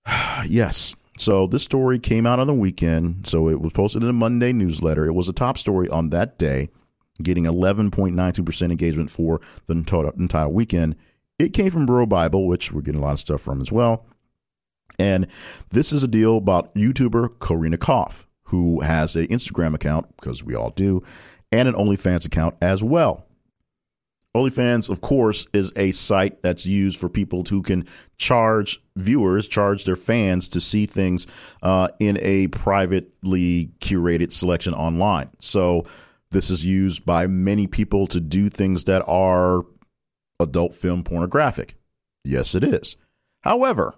[0.47, 0.95] yes.
[1.17, 3.27] So this story came out on the weekend.
[3.27, 5.07] So it was posted in a Monday newsletter.
[5.07, 6.69] It was a top story on that day,
[7.23, 9.75] getting 11.92% engagement for the
[10.19, 10.97] entire weekend.
[11.39, 14.07] It came from Bro Bible, which we're getting a lot of stuff from as well.
[14.99, 15.27] And
[15.71, 20.55] this is a deal about YouTuber Corinna Kopf, who has an Instagram account, because we
[20.55, 21.03] all do,
[21.51, 23.27] and an OnlyFans account as well.
[24.35, 27.87] OnlyFans, of course, is a site that's used for people who can
[28.19, 31.27] charge viewers, charge their fans to see things
[31.63, 35.31] uh, in a privately curated selection online.
[35.39, 35.85] So
[36.33, 39.63] this is used by many people to do things that are
[40.41, 41.75] adult film pornographic.
[42.25, 42.97] Yes, it is.
[43.43, 43.95] However,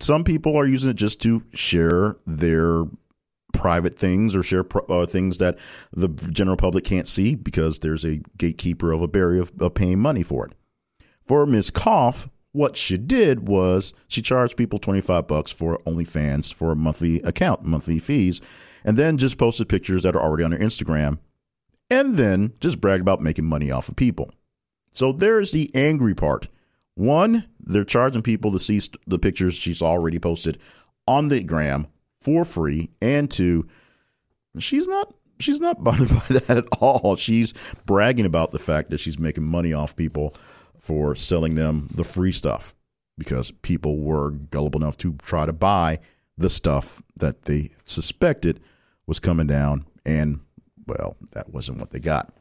[0.00, 2.84] some people are using it just to share their
[3.54, 5.58] private things or share uh, things that
[5.92, 9.98] the general public can't see because there's a gatekeeper of a barrier of, of paying
[9.98, 10.52] money for it.
[11.24, 11.70] For Ms.
[11.70, 17.20] Kopf, what she did was she charged people 25 bucks for OnlyFans for a monthly
[17.22, 18.40] account, monthly fees,
[18.84, 21.18] and then just posted pictures that are already on her Instagram
[21.90, 24.30] and then just bragged about making money off of people.
[24.92, 26.48] So there's the angry part.
[26.94, 30.58] One, they're charging people to see the pictures she's already posted
[31.06, 31.88] on the gram
[32.24, 33.68] for free, and two,
[34.58, 37.16] she's not she's not bothered by that at all.
[37.16, 37.52] She's
[37.86, 40.34] bragging about the fact that she's making money off people
[40.78, 42.74] for selling them the free stuff
[43.16, 46.00] because people were gullible enough to try to buy
[46.36, 48.60] the stuff that they suspected
[49.06, 50.40] was coming down and
[50.86, 52.32] well that wasn't what they got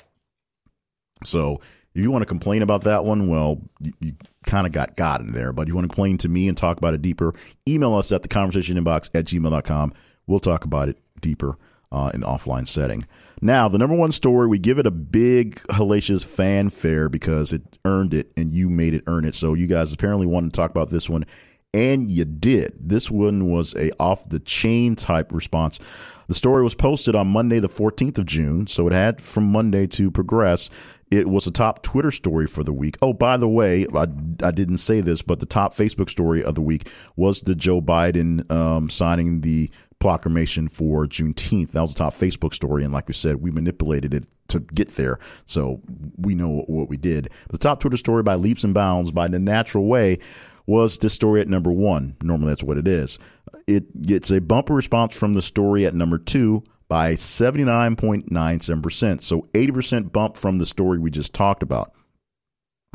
[1.24, 1.62] so
[1.96, 4.14] if you want to complain about that one, well, you, you
[4.46, 5.54] kind of got got in there.
[5.54, 7.34] But you want to complain to me and talk about it deeper,
[7.68, 9.94] email us at the conversation inbox at gmail.com.
[10.26, 11.58] We'll talk about it deeper
[11.92, 13.06] uh, in offline setting.
[13.42, 18.14] Now, the number one story, we give it a big hellacious fanfare because it earned
[18.14, 19.36] it and you made it earn it.
[19.36, 21.26] So you guys apparently wanted to talk about this one
[21.74, 22.74] and you did.
[22.80, 25.80] This one was a off the chain type response.
[26.28, 29.88] The story was posted on Monday, the 14th of June, so it had from Monday
[29.88, 30.70] to progress.
[31.14, 32.98] It was a top Twitter story for the week.
[33.00, 34.08] Oh, by the way, I,
[34.42, 37.82] I didn't say this, but the top Facebook story of the week was the Joe
[37.82, 41.74] Biden um, signing the proclamation for Juneteenth.
[41.74, 44.90] That was a top Facebook story, and like we said, we manipulated it to get
[44.96, 45.82] there, so
[46.18, 47.30] we know what we did.
[47.52, 50.18] The top Twitter story by leaps and bounds by the natural way
[50.66, 52.16] was this story at number one.
[52.24, 53.20] Normally, that's what it is.
[53.68, 59.22] It gets a bumper response from the story at number two by 79.97%.
[59.24, 61.92] So 80% bump from the story we just talked about.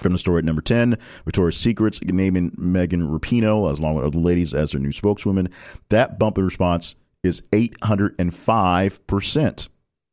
[0.01, 4.21] From the story at number 10, Victoria's Secrets naming Megan Rapinoe, as long with other
[4.21, 5.49] ladies, as their new spokeswoman.
[5.89, 9.69] That bump in response is 805%.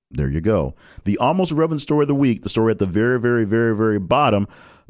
[0.09, 0.73] There you go.
[1.03, 3.99] The almost relevant story of the week, the story at the very, very, very, very
[3.99, 4.47] bottom,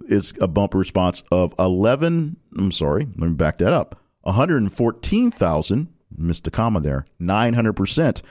[0.08, 2.38] is a bump response of 11.
[2.58, 4.00] I'm sorry, let me back that up.
[4.22, 8.22] 114,000, missed a comma there, 900%.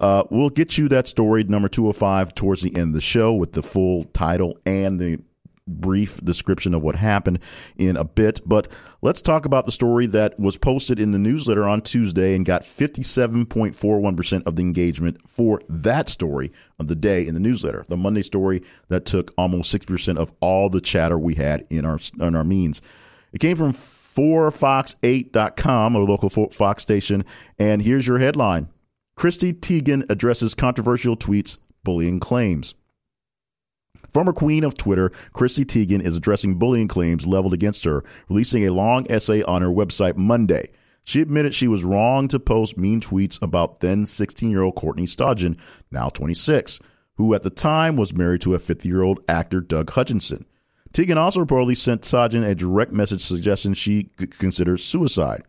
[0.00, 3.52] Uh, we'll get you that story, number 205, towards the end of the show with
[3.52, 5.20] the full title and the
[5.66, 7.38] brief description of what happened
[7.76, 8.40] in a bit.
[8.44, 8.66] But
[9.02, 12.62] let's talk about the story that was posted in the newsletter on Tuesday and got
[12.62, 17.84] 57.41% of the engagement for that story of the day in the newsletter.
[17.88, 21.98] The Monday story that took almost 60% of all the chatter we had in our
[22.18, 22.80] in our means.
[23.32, 27.24] It came from 4fox8.com, a local Fox station,
[27.58, 28.68] and here's your headline.
[29.20, 32.74] Chrissy Teigen addresses controversial tweets, bullying claims.
[34.08, 38.72] Former queen of Twitter, Chrissy Teigen is addressing bullying claims leveled against her, releasing a
[38.72, 40.70] long essay on her website Monday.
[41.04, 45.04] She admitted she was wrong to post mean tweets about then 16 year old Courtney
[45.04, 45.58] Stodden,
[45.90, 46.80] now 26,
[47.16, 50.46] who at the time was married to a 50 year old actor Doug Hutchison.
[50.94, 54.04] Teigen also reportedly sent Stodden a direct message suggesting she
[54.38, 55.42] consider suicide.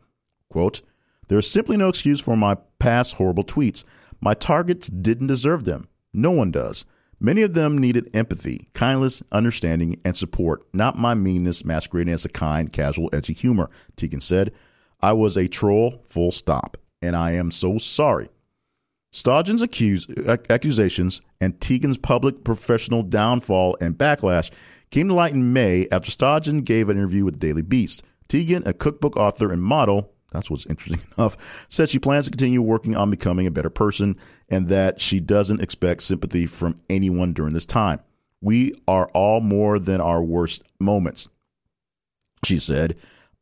[0.49, 0.81] Quote,
[1.27, 3.83] There's simply no excuse for my past horrible tweets.
[4.19, 5.87] My targets didn't deserve them.
[6.13, 6.85] No one does.
[7.19, 12.29] Many of them needed empathy, kindness, understanding, and support, not my meanness masquerading as a
[12.29, 14.51] kind, casual, edgy humor, Teigen said.
[15.01, 18.29] I was a troll, full stop, and I am so sorry.
[19.13, 20.07] Stodden's accuse,
[20.49, 24.51] accusations and Teigen's public professional downfall and backlash
[24.89, 28.03] came to light in May after Stodden gave an interview with the Daily Beast.
[28.29, 31.37] Teigen, a cookbook author and model, that's what's interesting enough,
[31.69, 34.17] said she plans to continue working on becoming a better person
[34.49, 37.99] and that she doesn't expect sympathy from anyone during this time.
[38.41, 41.27] We are all more than our worst moments.
[42.43, 42.97] She said,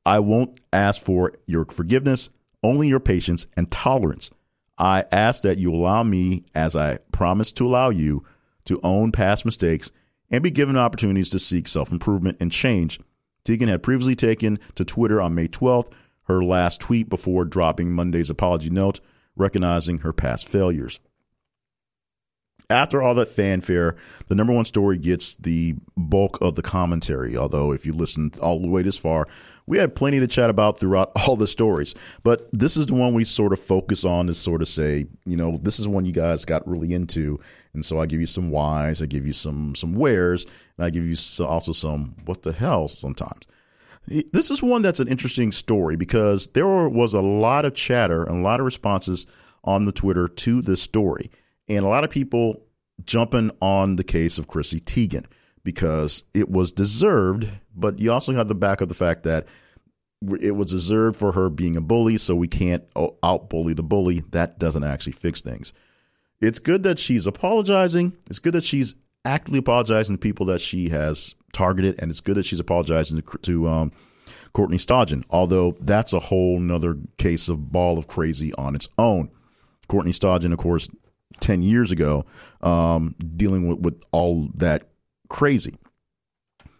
[0.05, 2.29] I won't ask for your forgiveness,
[2.63, 4.31] only your patience and tolerance.
[4.77, 8.25] I ask that you allow me, as I promised to allow you,
[8.65, 9.91] to own past mistakes
[10.29, 12.99] and be given opportunities to seek self improvement and change.
[13.45, 15.91] Teigen had previously taken to Twitter on May 12th
[16.29, 18.99] her last tweet before dropping Monday's apology note,
[19.35, 20.99] recognizing her past failures.
[22.71, 23.95] After all that fanfare,
[24.27, 27.35] the number one story gets the bulk of the commentary.
[27.35, 29.27] Although, if you listened all the way this far,
[29.65, 31.95] we had plenty to chat about throughout all the stories.
[32.21, 35.35] But this is the one we sort of focus on to sort of say, you
[35.35, 37.39] know, this is one you guys got really into.
[37.73, 40.45] And so I give you some whys, I give you some some wheres,
[40.77, 43.47] and I give you also some what the hell sometimes.
[44.09, 48.39] This is one that's an interesting story because there was a lot of chatter and
[48.39, 49.27] a lot of responses
[49.63, 51.29] on the Twitter to this story
[51.67, 52.63] and a lot of people
[53.03, 55.25] jumping on the case of Chrissy Teigen
[55.63, 59.47] because it was deserved, but you also have the back of the fact that
[60.41, 62.83] it was deserved for her being a bully, so we can't
[63.23, 64.23] out bully the bully.
[64.31, 65.71] That doesn't actually fix things.
[66.41, 68.13] It's good that she's apologizing.
[68.29, 68.95] It's good that she's
[69.25, 73.37] actively apologizing to people that she has targeted, and it's good that she's apologizing to,
[73.39, 73.91] to um,
[74.53, 79.29] Courtney Stodden, although that's a whole nother case of ball of crazy on its own.
[79.87, 80.87] Courtney Stodden, of course,
[81.39, 82.25] 10 years ago,
[82.61, 84.89] um, dealing with, with all that
[85.29, 85.77] crazy.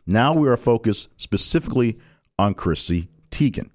[0.06, 2.00] Now we are focused specifically
[2.38, 3.70] on Chrissy Teigen.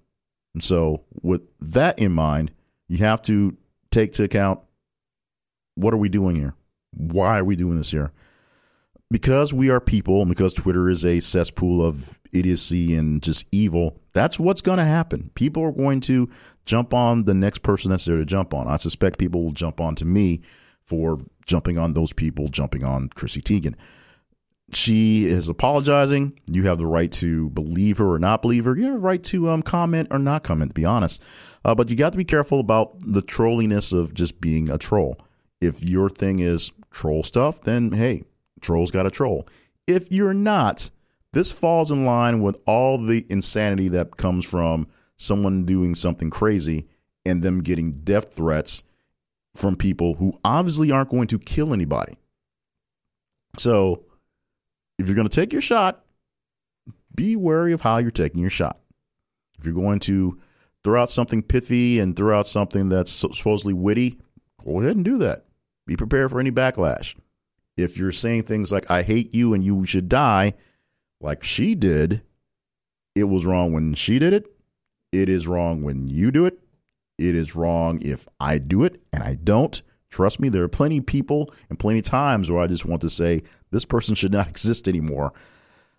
[0.54, 2.52] And so, with that in mind,
[2.88, 3.56] you have to
[3.90, 4.60] take to account
[5.74, 6.54] what are we doing here?
[6.92, 8.12] Why are we doing this here?
[9.10, 14.00] Because we are people, and because Twitter is a cesspool of idiocy and just evil,
[14.12, 15.30] that's what's going to happen.
[15.34, 16.28] People are going to
[16.64, 18.66] jump on the next person that's there to jump on.
[18.66, 20.40] I suspect people will jump on to me
[20.82, 23.74] for jumping on those people, jumping on Chrissy Teigen.
[24.72, 26.40] She is apologizing.
[26.50, 28.76] You have the right to believe her or not believe her.
[28.76, 31.22] You have the right to um, comment or not comment, to be honest.
[31.64, 35.18] Uh, but you got to be careful about the trolliness of just being a troll.
[35.60, 38.24] If your thing is troll stuff, then hey,
[38.64, 39.46] trolls got a troll.
[39.86, 40.90] If you're not,
[41.32, 44.86] this falls in line with all the insanity that comes from
[45.16, 46.88] someone doing something crazy
[47.24, 48.84] and them getting death threats
[49.54, 52.14] from people who obviously aren't going to kill anybody.
[53.56, 54.04] So,
[54.98, 56.04] if you're going to take your shot,
[57.14, 58.78] be wary of how you're taking your shot.
[59.58, 60.38] If you're going to
[60.82, 64.18] throw out something pithy and throw out something that's supposedly witty,
[64.64, 65.46] go ahead and do that.
[65.86, 67.14] Be prepared for any backlash.
[67.76, 70.54] If you're saying things like, I hate you and you should die,
[71.20, 72.22] like she did,
[73.14, 74.46] it was wrong when she did it.
[75.12, 76.58] It is wrong when you do it
[77.18, 79.80] it is wrong if I do it and I don't.
[80.10, 83.02] Trust me, there are plenty of people and plenty of times where I just want
[83.02, 85.32] to say this person should not exist anymore.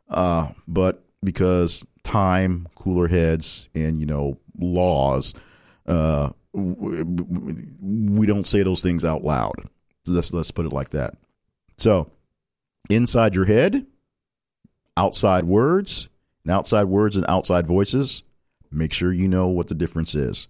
[0.09, 5.33] Uh, but because time, cooler heads, and you know laws,
[5.87, 9.67] uh, we don't say those things out loud.
[10.07, 11.15] Let's let's put it like that.
[11.77, 12.11] So,
[12.89, 13.85] inside your head,
[14.97, 16.09] outside words,
[16.45, 18.23] and outside words and outside voices.
[18.71, 20.47] Make sure you know what the difference is.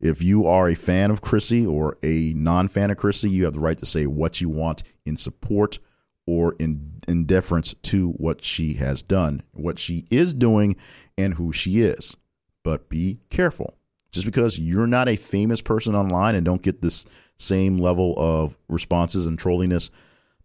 [0.00, 3.54] If you are a fan of Chrissy or a non fan of Chrissy, you have
[3.54, 5.78] the right to say what you want in support
[6.26, 10.76] or in, in deference to what she has done, what she is doing,
[11.18, 12.16] and who she is.
[12.62, 13.74] But be careful.
[14.10, 17.04] Just because you're not a famous person online and don't get this
[17.36, 19.90] same level of responses and trolliness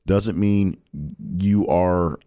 [0.10, 0.76] doesn't mean
[1.38, 2.18] you are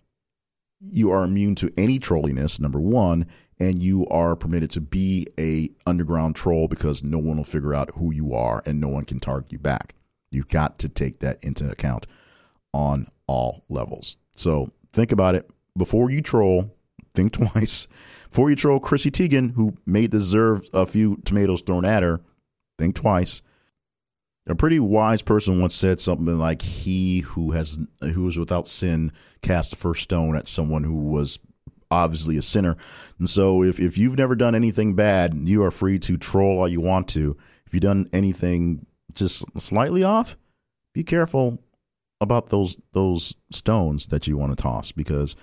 [0.88, 3.26] you are immune to any trolliness number 1
[3.58, 7.90] and you are permitted to be a underground troll because no one will figure out
[7.96, 9.96] who you are and no one can target you back.
[10.30, 12.06] You've got to take that into account
[12.72, 14.16] on all levels.
[14.36, 16.72] So think about it before you troll.
[17.14, 17.88] think twice.
[18.30, 22.20] Four year troll Chrissy Teigen, who may deserve a few tomatoes thrown at her,
[22.78, 23.42] think twice.
[24.46, 29.12] A pretty wise person once said something like, "He who has who is without sin
[29.40, 31.38] cast the first stone at someone who was
[31.90, 32.76] obviously a sinner."
[33.18, 36.68] And so, if if you've never done anything bad, you are free to troll all
[36.68, 37.36] you want to.
[37.66, 40.36] If you've done anything just slightly off,
[40.92, 41.62] be careful
[42.20, 45.36] about those those stones that you want to toss because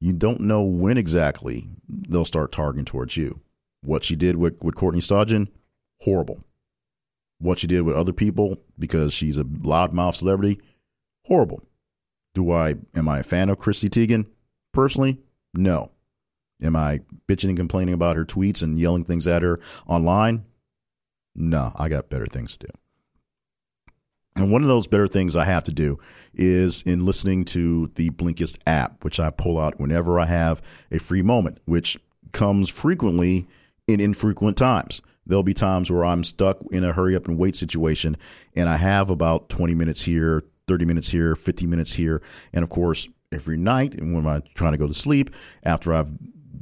[0.00, 3.40] you don't know when exactly they'll start targeting towards you.
[3.82, 5.48] What she did with, with Courtney Stodden,
[6.00, 6.44] horrible.
[7.44, 10.62] What she did with other people because she's a loudmouth celebrity,
[11.26, 11.62] horrible.
[12.34, 14.24] Do I am I a fan of Chrissy Teigen?
[14.72, 15.18] Personally,
[15.52, 15.90] no.
[16.62, 20.46] Am I bitching and complaining about her tweets and yelling things at her online?
[21.34, 22.72] No, I got better things to do.
[24.36, 25.98] And one of those better things I have to do
[26.32, 30.98] is in listening to the Blinkist app, which I pull out whenever I have a
[30.98, 31.98] free moment, which
[32.32, 33.46] comes frequently
[33.86, 35.02] in infrequent times.
[35.26, 38.16] There'll be times where I'm stuck in a hurry up and wait situation,
[38.54, 42.22] and I have about 20 minutes here, 30 minutes here, 50 minutes here.
[42.52, 45.30] And of course, every night, and when I'm trying to go to sleep,
[45.62, 46.12] after I've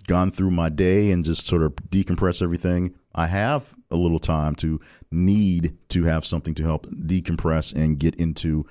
[0.06, 4.54] gone through my day and just sort of decompress everything, I have a little time
[4.56, 8.64] to need to have something to help decompress and get into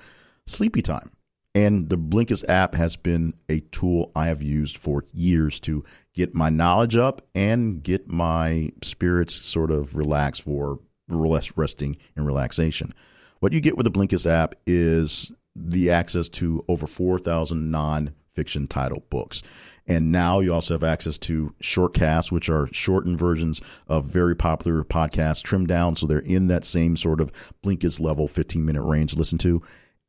[0.45, 1.11] sleepy time.
[1.53, 5.83] And the Blinkist app has been a tool I have used for years to
[6.13, 10.79] get my knowledge up and get my spirits sort of relaxed for
[11.09, 12.93] less resting and relaxation.
[13.39, 19.03] What you get with the Blinkist app is the access to over 4,000 non-fiction title
[19.09, 19.43] books.
[19.87, 24.83] And now you also have access to shortcasts, which are shortened versions of very popular
[24.83, 27.31] podcasts, trimmed down so they're in that same sort of
[27.61, 29.61] Blinkist level, 15 minute range to listen to.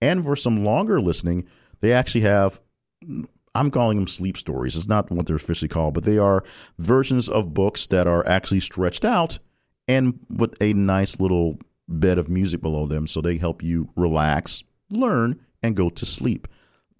[0.02, 1.46] And for some longer listening,
[1.80, 2.60] they actually have
[3.54, 4.76] I'm calling them sleep stories.
[4.76, 6.44] It's not what they're officially called, but they are
[6.78, 9.38] versions of books that are actually stretched out
[9.88, 14.64] and with a nice little bed of music below them so they help you relax,
[14.90, 16.48] learn, and go to sleep.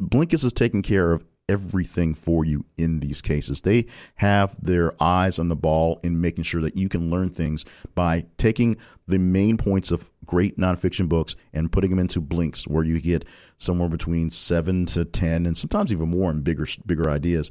[0.01, 3.61] Blinkist is taking care of everything for you in these cases.
[3.61, 3.87] They
[4.17, 7.65] have their eyes on the ball in making sure that you can learn things
[7.95, 8.77] by taking
[9.07, 13.25] the main points of great nonfiction books and putting them into blinks where you get
[13.59, 17.51] somewhere between seven to 10 and sometimes even more and bigger, bigger ideas.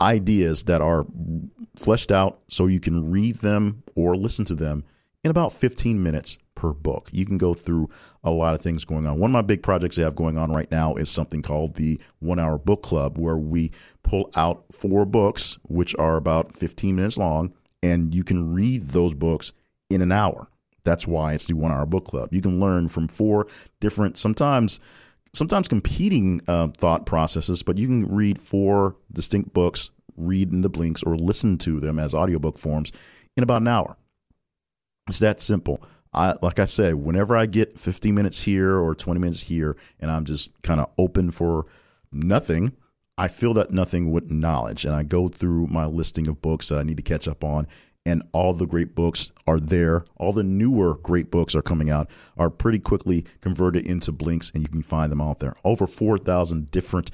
[0.00, 1.06] Ideas that are
[1.76, 4.84] fleshed out so you can read them or listen to them
[5.22, 7.08] in about 15 minutes per book.
[7.10, 7.90] You can go through
[8.22, 9.18] a lot of things going on.
[9.18, 12.00] One of my big projects I have going on right now is something called the
[12.20, 13.72] One Hour Book Club, where we
[14.04, 17.52] pull out four books, which are about 15 minutes long,
[17.82, 19.52] and you can read those books
[19.90, 20.46] in an hour.
[20.84, 22.32] That's why it's the One Hour Book Club.
[22.32, 23.48] You can learn from four
[23.80, 24.78] different, sometimes
[25.34, 30.70] sometimes competing uh, thought processes, but you can read four distinct books, read in the
[30.70, 32.92] blinks, or listen to them as audiobook forms
[33.36, 33.96] in about an hour.
[35.08, 35.82] It's that simple.
[36.14, 40.10] I, like I said, whenever I get 15 minutes here or 20 minutes here, and
[40.10, 41.66] I'm just kind of open for
[42.12, 42.76] nothing,
[43.16, 44.84] I fill that nothing with knowledge.
[44.84, 47.66] And I go through my listing of books that I need to catch up on.
[48.04, 50.04] And all the great books are there.
[50.16, 54.62] All the newer great books are coming out, are pretty quickly converted into blinks, and
[54.62, 55.54] you can find them out there.
[55.64, 57.10] Over 4,000 different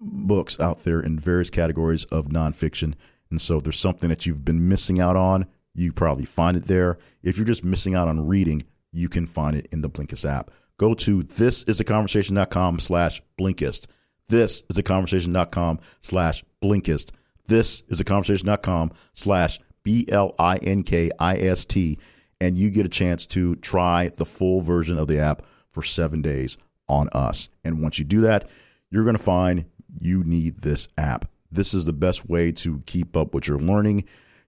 [0.00, 2.94] books out there in various categories of nonfiction.
[3.30, 6.64] And so, if there's something that you've been missing out on, you probably find it
[6.64, 6.98] there.
[7.22, 8.62] If you're just missing out on reading,
[8.92, 10.50] you can find it in the Blinkist app.
[10.76, 13.86] Go to thisisaconversation.com slash Blinkist.
[14.28, 17.10] This is a conversation.com slash Blinkist.
[17.46, 21.98] This is a conversation.com slash B L I N K I S T.
[22.40, 26.22] And you get a chance to try the full version of the app for seven
[26.22, 26.56] days
[26.88, 27.48] on us.
[27.64, 28.48] And once you do that,
[28.90, 29.66] you're going to find
[30.00, 31.30] you need this app.
[31.50, 34.04] This is the best way to keep up with your learning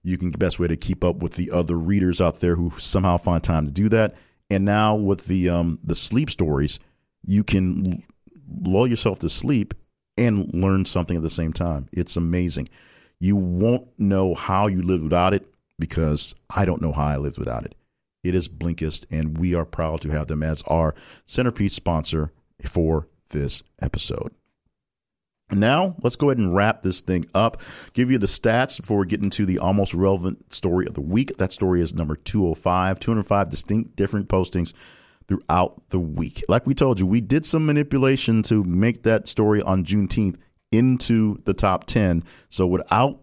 [0.07, 3.17] you can best way to keep up with the other readers out there who somehow
[3.17, 4.15] find time to do that.
[4.49, 6.79] And now with the um, the sleep stories,
[7.25, 8.03] you can
[8.61, 9.73] lull yourself to sleep
[10.17, 11.89] and learn something at the same time.
[11.91, 12.69] It's amazing.
[13.19, 15.45] You won't know how you lived without it
[15.77, 17.75] because I don't know how I lived without it.
[18.23, 20.95] It is Blinkist, and we are proud to have them as our
[21.25, 22.31] centerpiece sponsor
[22.63, 24.33] for this episode.
[25.51, 27.61] Now, let's go ahead and wrap this thing up.
[27.93, 31.37] Give you the stats before we get into the almost relevant story of the week.
[31.37, 34.73] That story is number 205, 205 distinct different postings
[35.27, 36.43] throughout the week.
[36.49, 40.37] Like we told you, we did some manipulation to make that story on Juneteenth
[40.71, 42.23] into the top 10.
[42.49, 43.19] So without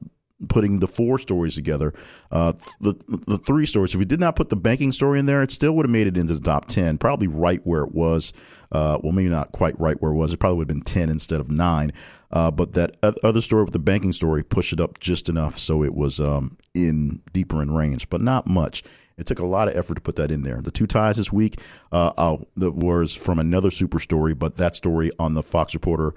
[0.48, 1.92] putting the four stories together.
[2.30, 2.94] Uh, the
[3.26, 3.94] the three stories.
[3.94, 6.06] If we did not put the banking story in there, it still would have made
[6.06, 8.32] it into the top ten, probably right where it was.
[8.72, 10.32] Uh, well, maybe not quite right where it was.
[10.32, 11.92] It probably would have been ten instead of nine.
[12.30, 15.84] Uh, but that other story with the banking story pushed it up just enough so
[15.84, 18.82] it was um, in deeper in range, but not much.
[19.16, 20.60] It took a lot of effort to put that in there.
[20.60, 21.60] The two ties this week
[21.92, 26.14] uh, uh, was from another super story, but that story on the Fox Reporter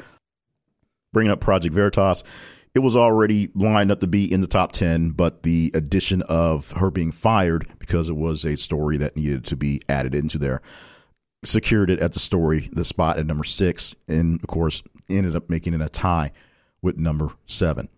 [1.14, 2.24] bringing up Project Veritas
[2.78, 6.74] it was already lined up to be in the top 10, but the addition of
[6.74, 10.62] her being fired because it was a story that needed to be added into there
[11.44, 15.50] secured it at the story, the spot at number six, and of course ended up
[15.50, 16.32] making it a tie
[16.84, 17.90] with number seven.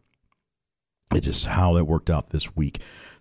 [1.14, 2.78] It's just how that worked out this week.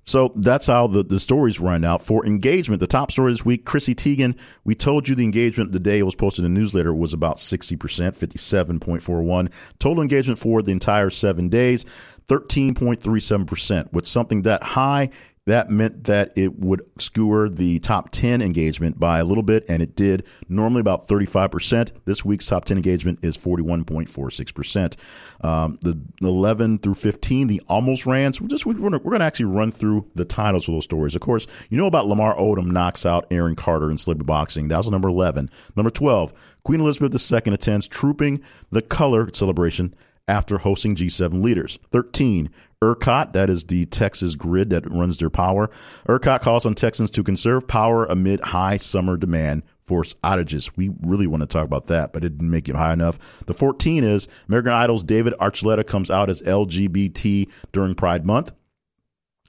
[0.09, 2.02] So that's how the, the stories run out.
[2.02, 4.38] For engagement, the top story this week, Chrissy Teigen.
[4.64, 7.36] We told you the engagement the day it was posted in the newsletter was about
[7.36, 9.52] 60%, 57.41.
[9.78, 11.84] Total engagement for the entire seven days,
[12.28, 13.92] 13.37%.
[13.92, 15.11] With something that high,
[15.49, 19.82] that meant that it would skewer the top 10 engagement by a little bit, and
[19.82, 20.26] it did.
[20.49, 21.92] Normally about 35%.
[22.05, 24.96] This week's top 10 engagement is 41.46%.
[25.44, 28.40] Um, the 11 through 15, the almost rans.
[28.40, 31.14] We're we're going to actually run through the titles of those stories.
[31.14, 34.68] Of course, you know about Lamar Odom knocks out Aaron Carter in celebrity boxing.
[34.68, 35.49] That was number 11.
[35.76, 39.94] Number 12, Queen Elizabeth II attends Trooping the Color celebration
[40.29, 41.79] after hosting G7 leaders.
[41.91, 42.51] 13,
[42.83, 45.68] ERCOT, that is the Texas grid that runs their power.
[46.09, 50.70] ERCOT calls on Texans to conserve power amid high summer demand force outages.
[50.76, 53.18] We really want to talk about that, but it didn't make it high enough.
[53.47, 58.53] The 14 is American Idol's David Archuleta comes out as LGBT during Pride Month.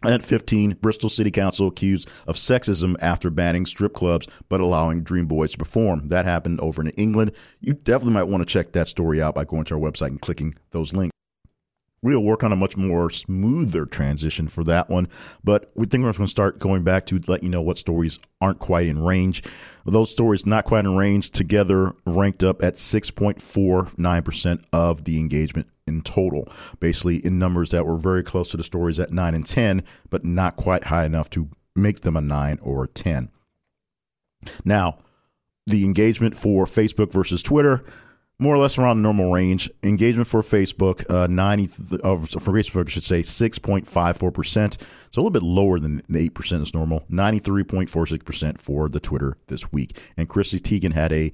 [0.06, 5.26] At 15, Bristol City Council accused of sexism after banning strip clubs but allowing Dream
[5.26, 6.08] Boys to perform.
[6.08, 7.34] That happened over in England.
[7.60, 10.22] You definitely might want to check that story out by going to our website and
[10.22, 11.14] clicking those links.
[12.02, 15.10] We'll work on a much more smoother transition for that one,
[15.44, 18.20] but we think we're going to start going back to let you know what stories
[18.40, 19.44] aren't quite in range.
[19.86, 26.02] Those stories not quite in range together ranked up at 6.49% of the engagement in
[26.02, 26.48] total,
[26.80, 30.24] basically in numbers that were very close to the stories at 9 and 10, but
[30.24, 33.30] not quite high enough to make them a 9 or a 10.
[34.64, 35.00] Now,
[35.68, 37.84] the engagement for Facebook versus Twitter
[38.40, 39.70] more or less around the normal range.
[39.84, 44.82] Engagement for Facebook, uh, 90 uh, for Facebook, I should say 6.54%.
[45.12, 47.04] So a little bit lower than the 8% is normal.
[47.12, 50.00] 93.46% for the Twitter this week.
[50.16, 51.32] And Chrissy Teigen had a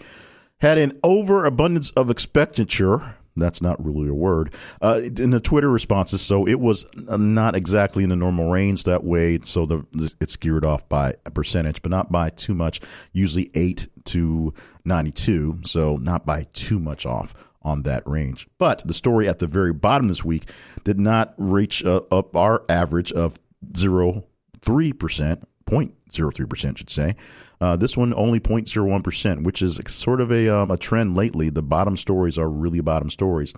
[0.59, 6.21] had an overabundance of expenditure that's not really a word uh, in the Twitter responses.
[6.21, 9.39] So it was not exactly in the normal range that way.
[9.41, 9.85] So the
[10.21, 12.81] it's geared off by a percentage, but not by too much.
[13.11, 18.47] Usually eight to ninety-two, so not by too much off on that range.
[18.57, 20.43] But the story at the very bottom this week
[20.83, 23.39] did not reach uh, up our average of
[23.75, 24.25] zero
[24.61, 27.15] three percent, point zero three percent, should say.
[27.61, 31.49] Uh, this one only 0.01%, which is sort of a, um, a trend lately.
[31.49, 33.53] The bottom stories are really bottom stories.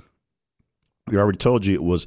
[1.08, 2.06] We already told you it was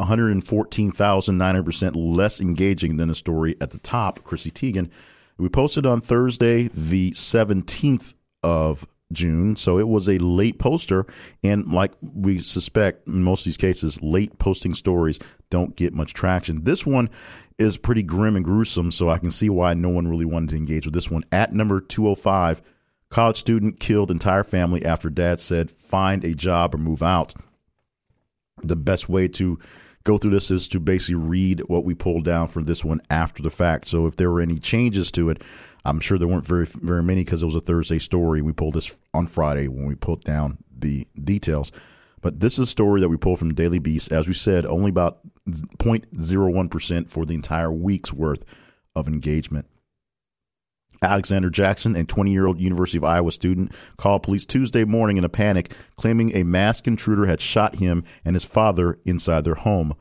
[0.00, 4.88] 114,900% less engaging than the story at the top, Chrissy Teigen.
[5.36, 9.56] We posted on Thursday, the 17th of June.
[9.56, 11.06] So it was a late poster.
[11.42, 15.18] And like we suspect in most of these cases, late posting stories
[15.50, 16.64] don't get much traction.
[16.64, 17.10] This one
[17.58, 18.90] is pretty grim and gruesome.
[18.90, 21.24] So I can see why no one really wanted to engage with this one.
[21.32, 22.62] At number 205,
[23.10, 27.34] college student killed entire family after dad said, find a job or move out.
[28.62, 29.58] The best way to
[30.04, 33.42] go through this is to basically read what we pulled down for this one after
[33.42, 33.88] the fact.
[33.88, 35.42] So if there were any changes to it,
[35.84, 38.42] I'm sure there weren't very very many because it was a Thursday story.
[38.42, 41.72] We pulled this on Friday when we pulled down the details.
[42.20, 44.10] But this is a story that we pulled from Daily Beast.
[44.10, 48.44] As we said, only about 0.01% for the entire week's worth
[48.94, 49.66] of engagement.
[51.02, 55.24] Alexander Jackson, a 20 year old University of Iowa student, called police Tuesday morning in
[55.24, 59.94] a panic, claiming a masked intruder had shot him and his father inside their home.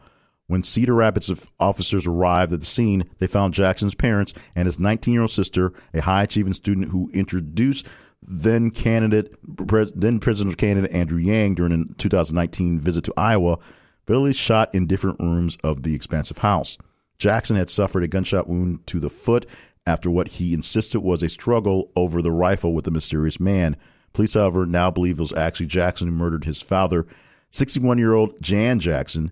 [0.48, 5.14] When Cedar Rapids officers arrived at the scene, they found Jackson's parents and his 19
[5.14, 7.88] year old sister, a high achieving student who introduced
[8.22, 13.58] then candidate, then presidential candidate Andrew Yang during a 2019 visit to Iowa,
[14.06, 16.78] fatally shot in different rooms of the expansive house.
[17.18, 19.46] Jackson had suffered a gunshot wound to the foot
[19.86, 23.76] after what he insisted was a struggle over the rifle with a mysterious man.
[24.14, 27.06] Police, however, now believe it was actually Jackson who murdered his father,
[27.52, 29.32] 61 year old Jan Jackson,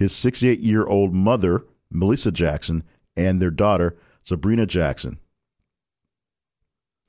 [0.00, 2.82] his 68 year old mother, Melissa Jackson,
[3.16, 5.20] and their daughter, Sabrina Jackson,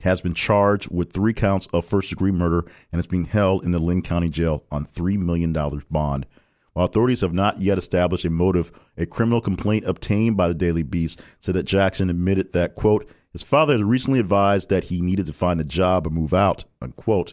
[0.02, 3.70] has been charged with three counts of first degree murder and is being held in
[3.70, 5.52] the Linn County Jail on $3 million
[5.90, 6.26] bond.
[6.74, 10.82] While authorities have not yet established a motive, a criminal complaint obtained by the Daily
[10.82, 15.26] Beast said that Jackson admitted that, quote, his father has recently advised that he needed
[15.26, 17.32] to find a job or move out, unquote.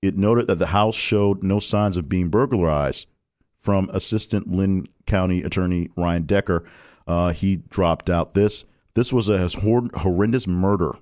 [0.00, 3.06] It noted that the house showed no signs of being burglarized.
[3.66, 6.62] From Assistant Linn County Attorney Ryan Decker,
[7.08, 8.64] uh, he dropped out this.
[8.94, 10.92] This was a horrendous murder.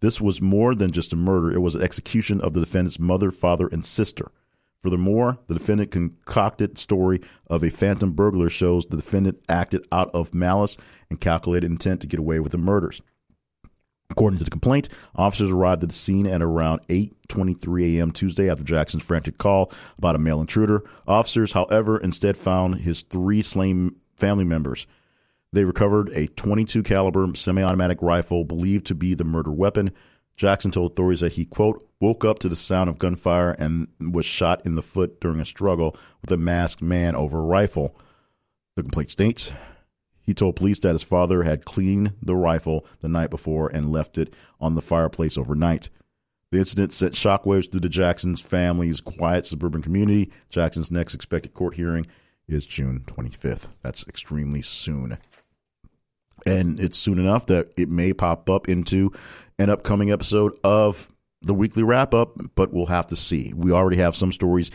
[0.00, 3.30] This was more than just a murder, it was an execution of the defendant's mother,
[3.30, 4.32] father, and sister.
[4.80, 10.32] Furthermore, the defendant concocted story of a phantom burglar shows the defendant acted out of
[10.32, 10.78] malice
[11.10, 13.02] and calculated intent to get away with the murders.
[14.10, 18.10] According to the complaint, officers arrived at the scene at around 8:23 a.m.
[18.10, 20.82] Tuesday after Jackson's frantic call about a male intruder.
[21.06, 24.86] Officers, however, instead found his three slain family members.
[25.52, 29.90] They recovered a 22 caliber semi-automatic rifle believed to be the murder weapon.
[30.36, 34.26] Jackson told authorities that he quote woke up to the sound of gunfire and was
[34.26, 37.96] shot in the foot during a struggle with a masked man over a rifle.
[38.76, 39.52] The complaint states
[40.26, 44.18] he told police that his father had cleaned the rifle the night before and left
[44.18, 45.88] it on the fireplace overnight.
[46.50, 50.30] The incident sent shockwaves through the Jackson's family's quiet suburban community.
[50.50, 52.06] Jackson's next expected court hearing
[52.48, 53.68] is June 25th.
[53.82, 55.18] That's extremely soon.
[56.44, 59.12] And it's soon enough that it may pop up into
[59.58, 61.08] an upcoming episode of
[61.42, 63.52] the weekly wrap up, but we'll have to see.
[63.54, 64.70] We already have some stories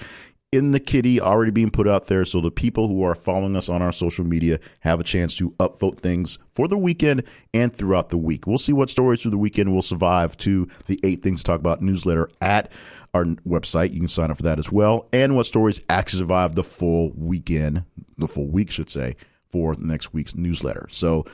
[0.52, 3.70] in the kitty already being put out there so the people who are following us
[3.70, 7.24] on our social media have a chance to upvote things for the weekend
[7.54, 8.46] and throughout the week.
[8.46, 11.60] We'll see what stories through the weekend will survive to the eight things to talk
[11.60, 12.70] about newsletter at
[13.14, 13.94] our website.
[13.94, 15.08] You can sign up for that as well.
[15.14, 17.86] And what stories actually survive the full weekend,
[18.18, 19.16] the full week, should say,
[19.50, 20.88] for next week's newsletter.
[20.90, 21.26] So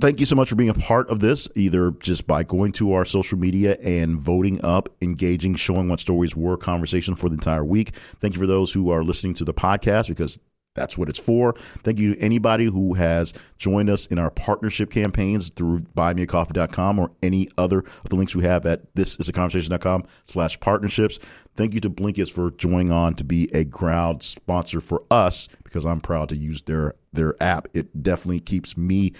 [0.00, 2.92] thank you so much for being a part of this, either just by going to
[2.92, 7.64] our social media and voting up, engaging, showing what stories were conversation for the entire
[7.64, 7.90] week.
[7.90, 10.38] Thank you for those who are listening to the podcast because
[10.74, 11.54] that's what it's for.
[11.82, 17.10] Thank you to anybody who has joined us in our partnership campaigns through buymeacoffee.com or
[17.22, 21.18] any other of the links we have at thisisaconversation.com slash partnerships.
[21.56, 25.84] Thank you to Blinkist for joining on to be a crowd sponsor for us because
[25.84, 27.66] I'm proud to use their their app.
[27.74, 29.12] It definitely keeps me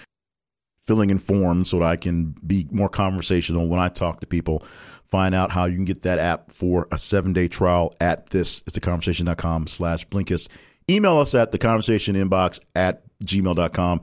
[0.81, 4.59] filling in forms so that I can be more conversational when I talk to people.
[5.07, 8.63] Find out how you can get that app for a seven day trial at this
[8.65, 10.47] is the conversation.com slash Blinkist.
[10.89, 14.01] Email us at the conversation inbox at gmail.com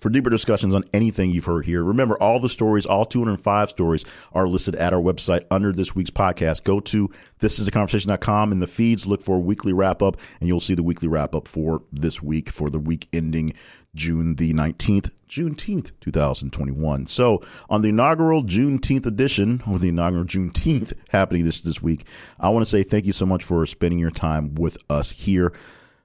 [0.00, 1.84] for deeper discussions on anything you've heard here.
[1.84, 6.10] Remember, all the stories, all 205 stories, are listed at our website under this week's
[6.10, 6.64] podcast.
[6.64, 7.08] Go to
[7.40, 11.34] thisisaconversation.com in the feeds, look for weekly wrap up, and you'll see the weekly wrap
[11.34, 13.50] up for this week, for the week ending
[13.94, 17.06] June the 19th, Juneteenth, 2021.
[17.06, 22.04] So, on the inaugural Juneteenth edition, or the inaugural Juneteenth happening this, this week,
[22.38, 25.52] I want to say thank you so much for spending your time with us here.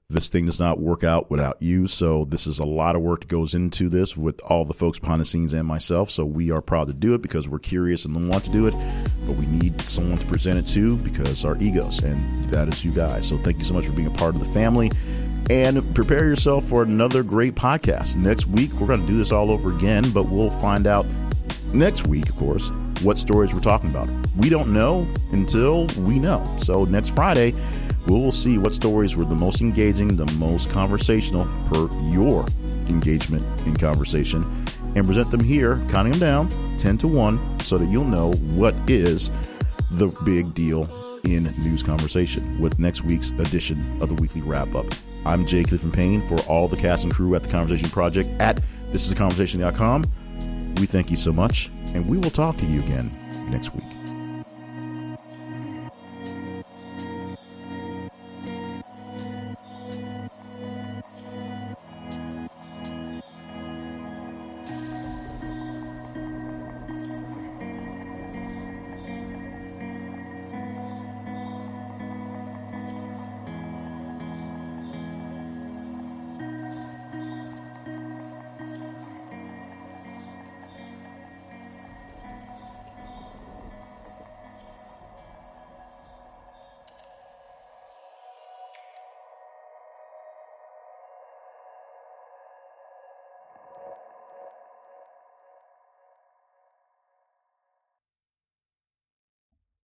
[0.07, 1.87] This thing does not work out without you.
[1.87, 4.99] So this is a lot of work that goes into this with all the folks
[4.99, 6.11] behind the scenes and myself.
[6.11, 8.75] So we are proud to do it because we're curious and want to do it,
[9.25, 12.91] but we need someone to present it to because our egos, and that is you
[12.91, 13.27] guys.
[13.27, 14.91] So thank you so much for being a part of the family
[15.49, 18.15] and prepare yourself for another great podcast.
[18.15, 21.05] Next week, we're going to do this all over again, but we'll find out
[21.73, 22.69] next week, of course,
[23.01, 24.09] what stories we're talking about.
[24.37, 26.43] We don't know until we know.
[26.59, 27.53] So next Friday,
[28.07, 32.45] we will see what stories were the most engaging, the most conversational per your
[32.87, 34.43] engagement in conversation,
[34.95, 38.75] and present them here, counting them down 10 to 1, so that you'll know what
[38.89, 39.31] is
[39.91, 40.87] the big deal
[41.23, 44.85] in news conversation with next week's edition of the weekly wrap up.
[45.25, 48.61] I'm Jay Clifton Payne for all the cast and crew at the Conversation Project at
[48.91, 50.05] thisisconversation.com.
[50.77, 53.11] We thank you so much, and we will talk to you again
[53.49, 53.94] next week.